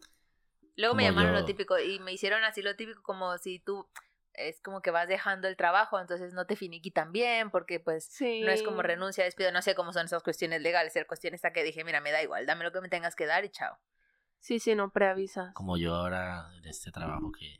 [0.76, 1.40] Luego me Como llamaron yo.
[1.40, 3.90] lo típico y me hicieron así lo típico como si tú
[4.34, 8.44] es como que vas dejando el trabajo, entonces no te finiquitan bien porque pues Sí.
[8.46, 11.52] no es como renuncia, despido, no sé cómo son esas cuestiones legales, el cuestión está
[11.52, 13.76] que dije, mira, me da igual, dame lo que me tengas que dar y chao.
[14.40, 15.52] Sí, sí, no preavisas.
[15.56, 17.58] Como yo ahora en este trabajo que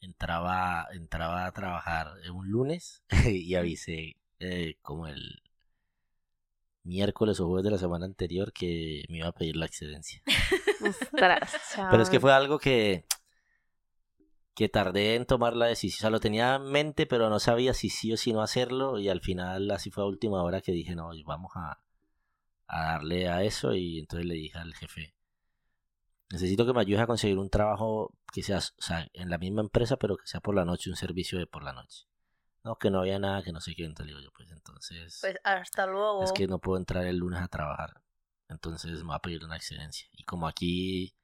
[0.00, 5.42] entraba, entraba a trabajar un lunes y avisé eh, como el
[6.84, 10.22] miércoles o jueves de la semana anterior que me iba a pedir la excedencia.
[11.90, 13.04] Pero es que fue algo que,
[14.54, 15.98] que tardé en tomar la decisión.
[15.98, 18.98] O sea, lo tenía en mente, pero no sabía si sí o si no hacerlo.
[18.98, 21.80] Y al final, así fue a última hora que dije, no, vamos a,
[22.66, 23.74] a darle a eso.
[23.74, 25.14] Y entonces le dije al jefe,
[26.30, 29.60] necesito que me ayudes a conseguir un trabajo que sea, o sea, en la misma
[29.62, 32.06] empresa, pero que sea por la noche, un servicio de por la noche.
[32.64, 33.84] No, que no había nada, que no sé qué.
[33.84, 35.18] Entonces digo yo, pues entonces...
[35.20, 36.22] Pues hasta luego.
[36.24, 38.02] Es que no puedo entrar el lunes a trabajar.
[38.48, 40.08] Entonces me va a pedir una excedencia.
[40.12, 41.14] Y como aquí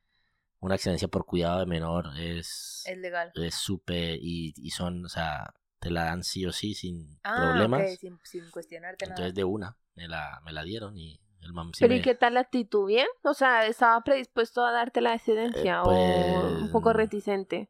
[0.61, 3.31] una excedencia por cuidado de menor es Es legal.
[3.35, 7.35] es súper y, y son, o sea, te la dan sí o sí sin Ah,
[7.51, 7.83] problemas.
[7.83, 9.17] ok, sin, sin cuestionarte nada.
[9.17, 12.03] Entonces de una me la, me la dieron y el mam sí Pero me- ¿y
[12.03, 12.87] qué tal la actitud?
[12.87, 13.07] ¿Bien?
[13.23, 17.69] O sea, ¿estaba predispuesto a darte la excedencia o un pues, poco reticente?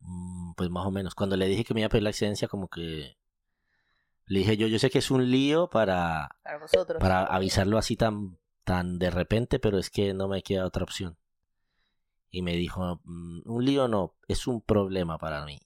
[0.00, 1.14] Mm, Pues más o menos.
[1.14, 3.16] Cuando le dije que me iba a pedir la excedencia, como que
[4.26, 7.00] le dije yo, yo sé que es un lío para, Para vosotros.
[7.00, 11.16] para avisarlo así tan, tan de repente, pero es que no me queda otra opción.
[12.30, 15.58] Y me dijo, "Mm, un lío no, es un problema para mí.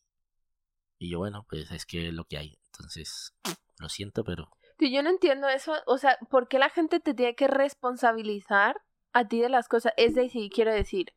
[0.99, 2.59] Y yo, bueno, pues es que es lo que hay.
[2.73, 3.35] Entonces,
[3.79, 7.13] lo siento, pero Sí, Yo no entiendo eso, o sea, ¿por qué la gente te
[7.13, 8.81] tiene que responsabilizar
[9.13, 9.93] a ti de las cosas?
[9.99, 11.13] Es decir, quiero decir,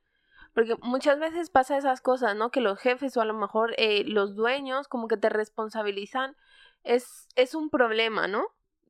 [0.54, 2.52] porque muchas veces pasa esas cosas, ¿no?
[2.52, 6.36] Que los jefes o a lo mejor eh, los dueños como que te responsabilizan,
[6.84, 8.48] es, es un problema, ¿no?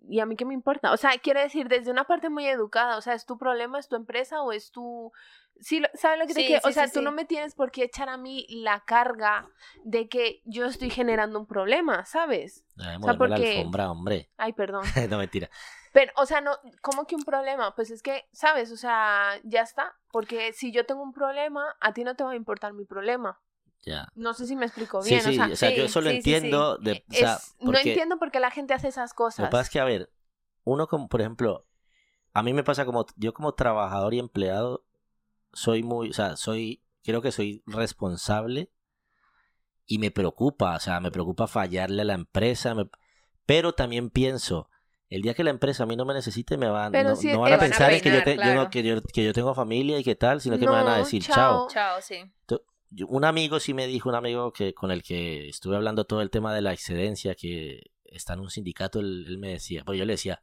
[0.09, 0.91] Y a mí qué me importa.
[0.91, 3.88] O sea, quiero decir, desde una parte muy educada, o sea, ¿es tu problema, es
[3.88, 5.12] tu empresa o es tu...
[5.60, 6.62] Sí, lo- ¿sabes lo que te Sí, quiero?
[6.66, 7.06] o sí, sea, sí, tú sí.
[7.06, 9.48] no me tienes por qué echar a mí la carga
[9.84, 12.66] de que yo estoy generando un problema, ¿sabes?
[12.78, 14.30] eh, sea, moverme la porque- alfombra, hombre.
[14.38, 14.84] Ay, perdón.
[15.10, 15.50] no mentira.
[15.94, 17.76] Pero, o sea, no, ¿cómo que un problema?
[17.76, 18.72] Pues es que, ¿sabes?
[18.72, 19.96] O sea, ya está.
[20.12, 23.39] Porque si yo tengo un problema, a ti no te va a importar mi problema.
[23.86, 24.08] Ya.
[24.16, 25.22] No sé si me explico Sí, bien.
[25.22, 26.34] sí, o sea, yo sí, lo sí, sí, sí.
[26.34, 26.78] entiendo.
[26.78, 27.38] De, o no
[27.74, 29.46] porque entiendo por qué la gente hace esas Lo cosas.
[29.46, 30.10] que pasa es que, a ver,
[30.63, 31.68] uno como, por ejemplo,
[32.34, 34.84] a mí me pasa como, yo como trabajador y empleado,
[35.54, 38.72] soy muy, o sea, soy, creo que soy responsable
[39.86, 42.89] y me preocupa, o sea, me preocupa fallarle a la empresa, me-
[43.46, 44.70] pero también pienso,
[45.10, 47.34] el día que la empresa a mí no me necesite, me van, no, sí, no
[47.34, 48.70] eh, van a van a pensar en que yo, peinar, te- yo no- claro.
[48.70, 50.98] que, yo, que yo tengo familia y qué tal, sino que me van a No,
[51.04, 51.68] decir, chao.
[51.68, 51.70] chao.
[51.70, 52.24] Chao, sí.
[52.96, 56.22] Yo- un amigo sí me dijo, un amigo que con el que estuve hablando todo
[56.22, 59.98] el tema de la excedencia, que está en un sindicato, él, él me decía, pues
[59.98, 60.42] yo le decía,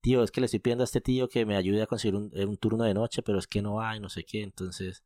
[0.00, 2.30] tío, es que le estoy pidiendo a este tío que me ayude a conseguir un,
[2.34, 5.04] eh, un turno de noche, pero es que no hay, no sé qué, entonces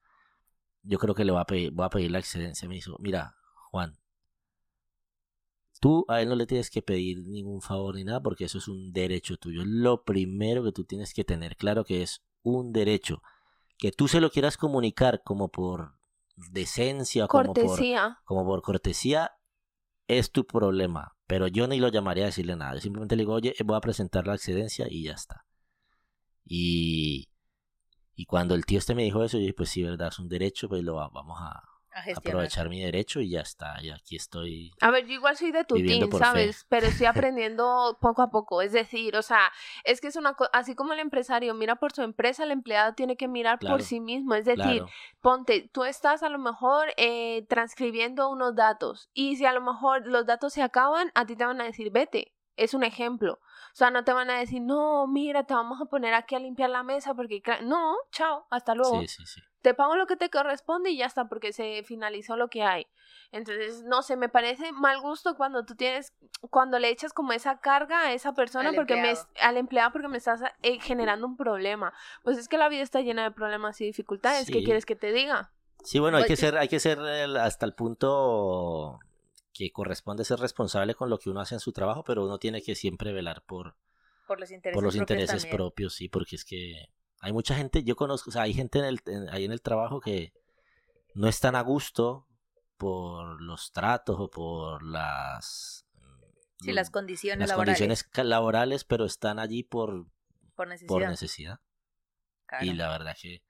[0.82, 2.68] yo creo que le voy a pedir, voy a pedir la excedencia.
[2.68, 3.36] Me dijo, mira,
[3.70, 3.98] Juan,
[5.80, 8.68] tú a él no le tienes que pedir ningún favor ni nada porque eso es
[8.68, 9.62] un derecho tuyo.
[9.62, 13.22] Es lo primero que tú tienes que tener claro que es un derecho.
[13.78, 15.94] Que tú se lo quieras comunicar como por
[16.36, 17.78] decencia, como por,
[18.24, 19.32] como por cortesía,
[20.18, 21.14] es tu problema.
[21.26, 22.74] Pero yo ni lo llamaría a decirle nada.
[22.74, 25.44] Yo simplemente le digo, oye, voy a presentar la excedencia y ya está.
[26.44, 27.28] Y,
[28.16, 30.28] y cuando el tío este me dijo eso, yo dije, pues sí, verdad, es un
[30.28, 31.62] derecho, pues lo va- vamos a.
[32.16, 33.82] aprovechar mi derecho y ya está.
[33.82, 34.72] Y aquí estoy.
[34.80, 36.26] A ver, yo igual soy de tu team, por fe.
[36.26, 36.66] ¿sabes?
[36.68, 38.62] Pero estoy aprendiendo poco a poco.
[38.62, 39.52] Es decir, o sea,
[39.84, 42.94] es que es una cosa, así como el empresario mira por su empresa, el empleado
[42.94, 44.34] tiene que mirar Claro, por sí mismo.
[44.34, 44.88] Es decir, Claro,
[45.20, 50.06] ponte, tú estás a lo mejor eh, transcribiendo unos datos y si a lo mejor
[50.06, 52.34] los datos se acaban, a ti te van a decir, vete.
[52.54, 53.40] Es un ejemplo.
[53.72, 56.38] O sea, no te van a decir, no, mira, te vamos a poner aquí a
[56.38, 57.40] limpiar la mesa porque...
[57.40, 57.62] cla-".
[57.62, 59.00] No, chao, hasta luego.
[59.00, 59.40] sí, sí, sí.
[59.62, 62.86] Te pago lo que te corresponde y ya está, porque se finalizó lo que hay.
[63.30, 66.12] Entonces, no sé, me parece mal gusto cuando tú tienes,
[66.50, 69.28] cuando le echas como esa carga a esa persona Al porque me, empleado.
[69.34, 71.94] es- al empleado porque me estás eh, generando un problema.
[72.24, 74.50] Pues es que la vida está llena de problemas y dificultades.
[74.50, 75.52] ¿Qué quieres que te diga?
[75.84, 76.28] Sí, bueno, hay Oye.
[76.34, 78.98] que ser, hay que ser el- hasta el punto
[79.54, 82.62] que corresponde ser responsable con lo que uno hace en su trabajo, pero uno tiene
[82.62, 83.76] que siempre velar por,
[84.26, 85.56] Por los intereses, por los propios intereses también.
[85.56, 86.88] propios, sí, porque es que
[87.22, 89.62] hay mucha gente, yo conozco, o sea, hay gente en el, en- ahí en el
[89.62, 90.34] trabajo que
[91.14, 92.26] no están a gusto
[92.76, 95.86] por los tratos o por las
[96.60, 97.78] Sí, las condiciones las laborales.
[97.78, 100.06] condiciones laborales, pero están allí por,
[100.54, 100.88] por necesidad.
[100.88, 101.60] por necesidad.
[102.46, 102.64] Claro.
[102.66, 103.42] Y la verdad que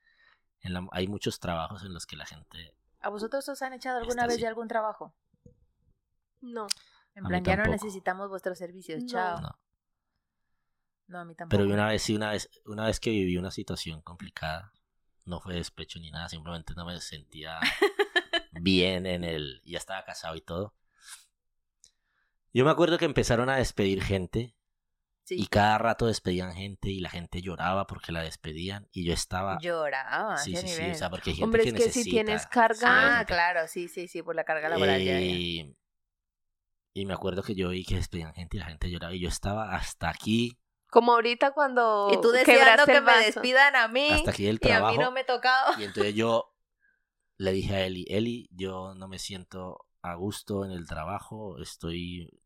[0.61, 3.98] en la- hay muchos trabajos en los que la gente ¿A vosotros os han echado
[3.98, 4.42] alguna vez sí.
[4.42, 5.12] de algún trabajo?
[6.40, 6.66] No.
[7.14, 9.08] En plan, ya no necesitamos vuestros servicios, No.
[9.08, 9.40] chao.
[9.40, 9.58] no.
[11.09, 11.59] No, a mí tampoco.
[11.63, 14.73] Pero una vez sí, una vez, una vez que viví una situación complicada,
[15.25, 17.59] no fue despecho ni nada, simplemente no me sentía
[18.53, 20.75] bien en el, ya estaba casado y todo.
[22.55, 24.55] Yo me acuerdo que empezaron a despedir gente
[25.25, 25.37] Sí.
[25.40, 29.57] y cada rato despedían gente y la gente lloraba porque la despedían y yo estaba...
[29.61, 30.96] Lloraba, sí, sí, ese sí, nivel.
[30.96, 33.25] o sea, porque hay gente Hombre, que es que si necesita, tienes sí, carga- Ah,
[33.25, 34.98] claro, sí, sí, sí, por la carga laboral.
[35.00, 35.21] ya, ya.
[35.21, 35.77] Eh,
[36.94, 39.29] Y me acuerdo que yo vi que despedían gente y la gente lloraba y yo
[39.29, 40.59] estaba hasta aquí
[40.93, 44.11] Como ahorita cuando Y tú deseando que me despidan a mí.
[44.11, 45.01] Hasta aquí el y a mí trabajo.
[45.01, 45.81] no me tocaba.
[45.81, 46.55] Y entonces yo
[47.38, 52.38] le dije a Eli, Eli, yo no me siento a gusto en el trabajo, estoy,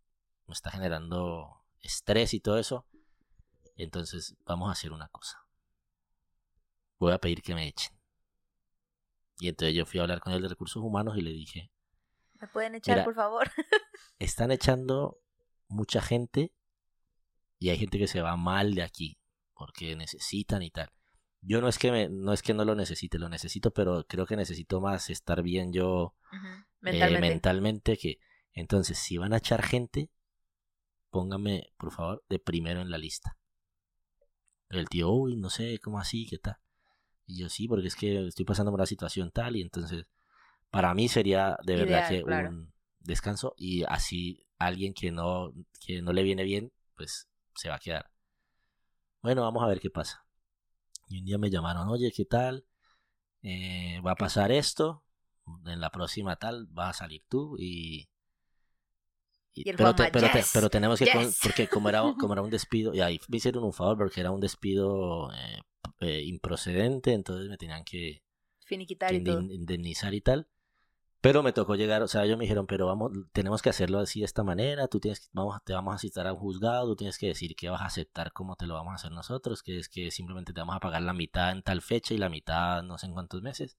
[0.46, 2.86] me está generando estrés y todo eso.
[3.74, 5.44] Entonces vamos a hacer una cosa.
[7.00, 7.98] Voy a pedir que me echen.
[9.40, 11.72] Y entonces yo fui a hablar con el de recursos humanos y le dije,
[12.34, 13.50] ¿Me pueden echar, Mira, por favor?
[14.20, 15.18] están echando
[15.66, 16.52] mucha gente
[17.58, 19.18] y hay gente que se va mal de aquí
[19.54, 20.90] porque necesitan y tal.
[21.40, 24.26] Yo no es que me, no es que no lo necesite, lo necesito, pero creo
[24.26, 27.20] que necesito más estar bien yo eh, Mentalmente.
[27.20, 28.18] mentalmente que
[28.52, 30.10] entonces si van a echar gente,
[31.10, 33.36] póngame por favor de primero en la lista.
[34.68, 36.26] El tío, uy, no sé, ¿cómo así?
[36.26, 36.56] ¿Qué tal?
[37.26, 40.06] Y yo sí, porque es que estoy pasando por una situación tal y entonces
[40.70, 42.50] para mí sería de verdad que claro.
[42.50, 45.52] un descanso y así alguien que no,
[45.84, 48.10] que no le viene bien, pues se va a quedar.
[49.22, 50.24] Bueno, vamos a ver qué pasa.
[51.08, 52.66] Y un día me llamaron, oye, ¿qué tal?
[53.42, 55.04] Eh, va a pasar esto,
[55.66, 58.08] en la próxima tal, vas a salir tú y...
[59.54, 61.08] y- Y el pero, te- pero, te- "Yes, pero tenemos que...
[61.08, 61.40] con- yes".
[61.40, 64.30] porque como era, como era un despido, y ahí me hicieron un favor porque era
[64.30, 65.58] un despido eh,
[66.00, 68.22] eh, improcedente, entonces me tenían que,
[68.66, 69.48] Finiquitar que y todo.
[69.52, 70.48] indemnizar y tal.
[71.26, 74.20] Pero me tocó llegar, o sea, ellos me dijeron, pero vamos, tenemos que hacerlo así
[74.20, 76.94] de esta manera, tú tienes que, vamos, te vamos a citar a un juzgado, tú
[76.94, 79.76] tienes que decir que vas a aceptar cómo te lo vamos a hacer nosotros, que
[79.76, 82.84] es que simplemente te vamos a pagar la mitad en tal fecha y la mitad
[82.84, 83.76] no sé en cuántos meses.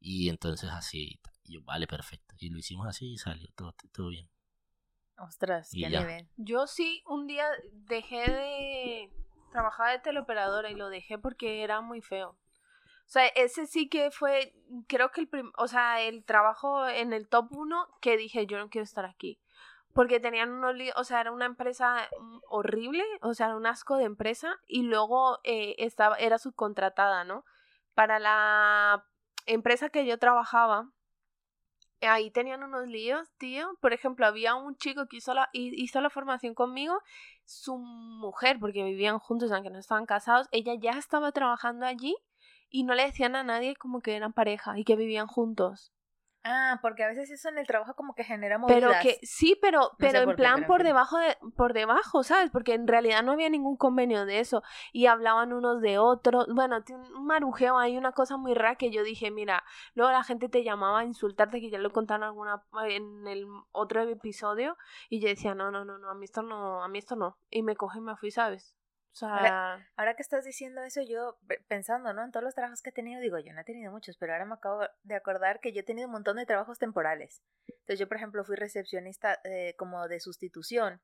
[0.00, 2.34] Y entonces así, y yo, vale, perfecto.
[2.38, 4.28] Y lo hicimos así y salió todo, todo bien.
[5.16, 6.00] Ostras, Y qué ya.
[6.00, 6.28] nivel.
[6.36, 9.10] Yo sí, un día dejé de
[9.50, 12.36] trabajar de teleoperadora y lo dejé porque era muy feo.
[13.06, 14.52] O sea, ese sí que fue,
[14.88, 18.58] creo que el, prim- o sea, el trabajo en el top uno que dije, yo
[18.58, 19.38] no quiero estar aquí.
[19.92, 22.08] Porque tenían unos o sea, era una empresa
[22.48, 27.44] horrible, o sea, era un asco de empresa y luego eh, estaba, era subcontratada, ¿no?
[27.94, 29.04] Para la
[29.46, 30.88] empresa que yo trabajaba,
[32.02, 33.76] ahí tenían unos líos, tío.
[33.80, 37.00] Por ejemplo, había un chico que hizo la, hi- hizo la formación conmigo,
[37.44, 42.16] su mujer, porque vivían juntos, aunque no estaban casados, ella ya estaba trabajando allí
[42.70, 45.92] y no le decían a nadie como que eran pareja y que vivían juntos.
[46.46, 49.02] Ah, porque a veces eso en el trabajo como que genera Pero movidas.
[49.02, 52.50] que sí, pero pero sé en qué, plan pero por debajo de por debajo, ¿sabes?
[52.50, 54.62] Porque en realidad no había ningún convenio de eso
[54.92, 56.46] y hablaban unos de otros.
[56.54, 60.22] Bueno, tiene un marujeo hay una cosa muy rara que yo dije, mira, luego la
[60.22, 64.76] gente te llamaba a insultarte que ya lo contaron alguna en el otro episodio
[65.08, 67.38] y yo decía, "No, no, no, no, a mí esto no, a mí esto no."
[67.50, 68.76] Y me cogí y me fui, ¿sabes?
[69.14, 72.24] O sea, Ahora que estás diciendo eso, yo pe- pensando, ¿no?
[72.24, 74.44] En todos los trabajos que he tenido, digo, yo no he tenido muchos, pero ahora
[74.44, 77.42] me acabo de acordar que yo he tenido un montón de trabajos temporales.
[77.68, 81.00] Entonces yo, por ejemplo, fui recepcionista eh, como de sustitución.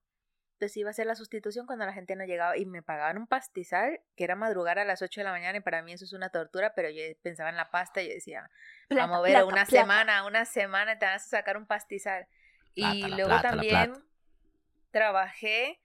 [0.55, 3.27] Entonces iba a hacer la sustitución cuando la gente no llegaba y me pagaban un
[3.27, 6.13] pastizal que era madrugar a las 8 de la mañana y para mí eso es
[6.13, 8.51] una tortura, pero yo pensaba en la pasta y yo decía,
[8.89, 9.71] plata, vamos a ver, plata, una plata.
[9.71, 12.27] semana, una semana te vas a sacar un pastizal.
[12.75, 13.95] Y luego también
[14.91, 15.81] trabajé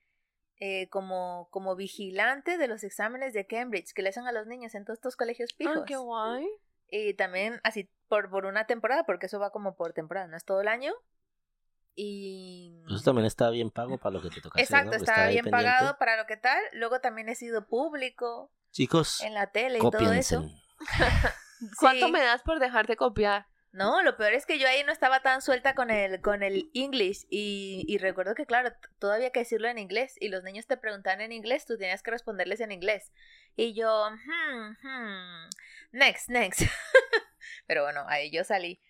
[0.58, 4.74] eh, como, como vigilante de los exámenes de Cambridge que le hacen a los niños
[4.74, 5.84] en todos estos colegios Ah, pijos.
[5.86, 6.46] qué guay.
[6.88, 10.44] Y también así por, por una temporada, porque eso va como por temporada, no es
[10.44, 10.92] todo el año.
[11.94, 12.82] Y...
[12.90, 14.96] Eso también está bien pago para lo que te toca hacer, Exacto, ¿no?
[14.96, 15.70] Estaba ahí bien pendiente.
[15.70, 16.60] pagado para lo que tal.
[16.72, 20.44] Luego también he sido público Chicos, en la tele y todo eso.
[21.80, 22.12] ¿Cuánto Sí.
[22.12, 23.46] me das por dejarte copiar?
[23.76, 26.70] No, lo peor es que yo ahí no estaba tan suelta con el, con el
[26.72, 31.20] English y, recuerdo que, claro, todavía que decirlo en inglés y los niños te preguntaban
[31.20, 33.12] en inglés, tú tenías que responderles en inglés.
[33.54, 35.50] Y yo, hmm, hmm,
[35.92, 36.60] next, next.
[37.66, 38.80] pero bueno, ahí yo salí.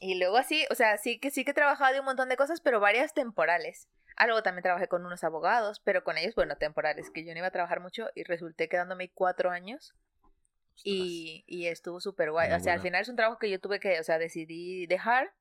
[0.00, 2.36] Y luego así, o sea, sí que sí que he trabajado de un montón de
[2.36, 3.88] cosas, pero varias temporales.
[4.18, 7.46] Luego también trabajé con unos abogados, pero con ellos, bueno, temporales, que yo no iba
[7.46, 9.94] a trabajar mucho y resulté quedándome cuatro años.
[10.84, 12.48] Y, y estuvo súper guay.
[12.50, 14.86] Muy O sea, al final es un trabajo que yo tuve que, o sea, decidí
[14.86, 15.32] dejar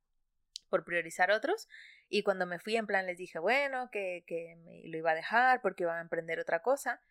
[0.70, 1.68] por priorizar otros.
[2.10, 5.16] Y cuando me fui, en plan, les dije, bueno, que, que me lo iba a
[5.16, 7.02] dejar porque iba a emprender otra cosa.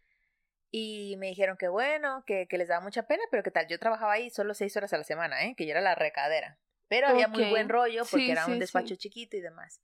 [0.70, 3.78] Y me dijeron que bueno, que, que les daba mucha pena, pero que tal, yo
[3.78, 5.54] trabajaba ahí solo seis horas a la semana, ¿eh?
[5.56, 6.58] que yo era la recadera.
[6.88, 8.58] Pero había muy buen rollo porque Sí, era un sí.
[8.58, 9.80] despacho chiquito y demás.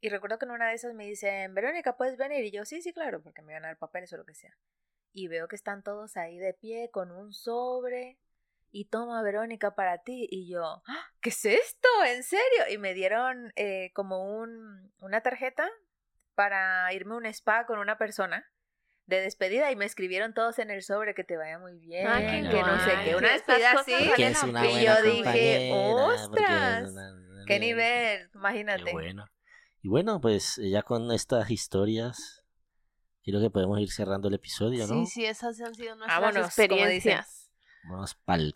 [0.00, 2.44] Y recuerdo que en una de esas me dicen, Verónica, ¿puedes venir?
[2.44, 4.56] Y yo, sí, sí, claro, porque me iban a dar papeles o lo que sea.
[5.12, 8.18] Y veo que están todos ahí de pie con un sobre.
[8.70, 10.28] Y toma, Verónica, para ti.
[10.30, 11.06] Y yo, "¡Ah!
[11.20, 11.88] ¿qué es esto?
[12.06, 12.64] ¿En serio?
[12.70, 15.68] Y me dieron eh, como un, una tarjeta
[16.34, 18.46] para irme a un spa con una persona
[19.06, 22.18] de despedida y me escribieron todos en el sobre que te vaya muy bien, Ah,
[22.20, 23.92] que no sé qué, una despedida así.
[23.92, 26.90] valen Que la es una Y yo dije, "Ostras,
[27.46, 28.84] Qué nivel, imagínate.
[28.84, 29.24] Qué bueno.
[29.80, 32.37] Y bueno, pues ya con estas historias
[33.28, 35.04] Creo que podemos ir cerrando el episodio, ¿no?
[35.04, 37.50] Sí, sí, esas han sido nuestras Vámonos, como experiencias.
[37.84, 38.54] Vamos pa'l...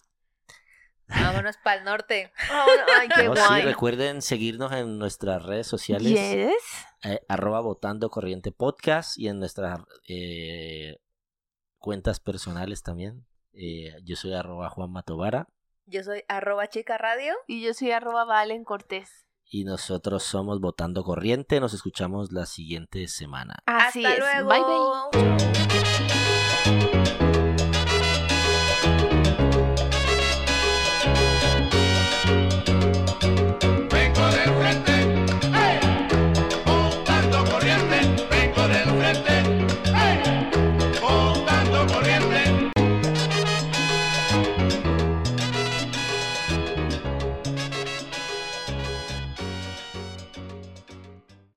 [1.08, 2.32] Vámonos para el norte.
[2.48, 3.62] Vámonos, Ay, qué No, sí, guay.
[3.64, 6.12] recuerden seguirnos en nuestras redes sociales.
[6.12, 6.54] Yes.
[7.04, 10.96] eh, arroba votando corriente podcast y en nuestras eh,
[11.76, 13.26] cuentas personales también.
[13.52, 15.48] Eh, yo soy arroba Juan Matovara
[15.84, 17.34] Yo soy arroba chica radio.
[17.46, 19.26] Y yo soy arroba Valen Cortés.
[19.52, 21.60] Y nosotros somos Votando Corriente.
[21.60, 23.58] Nos escuchamos la siguiente semana.
[23.66, 24.44] Así Hasta es.
[24.44, 25.10] luego.
[25.12, 25.81] Bye bye.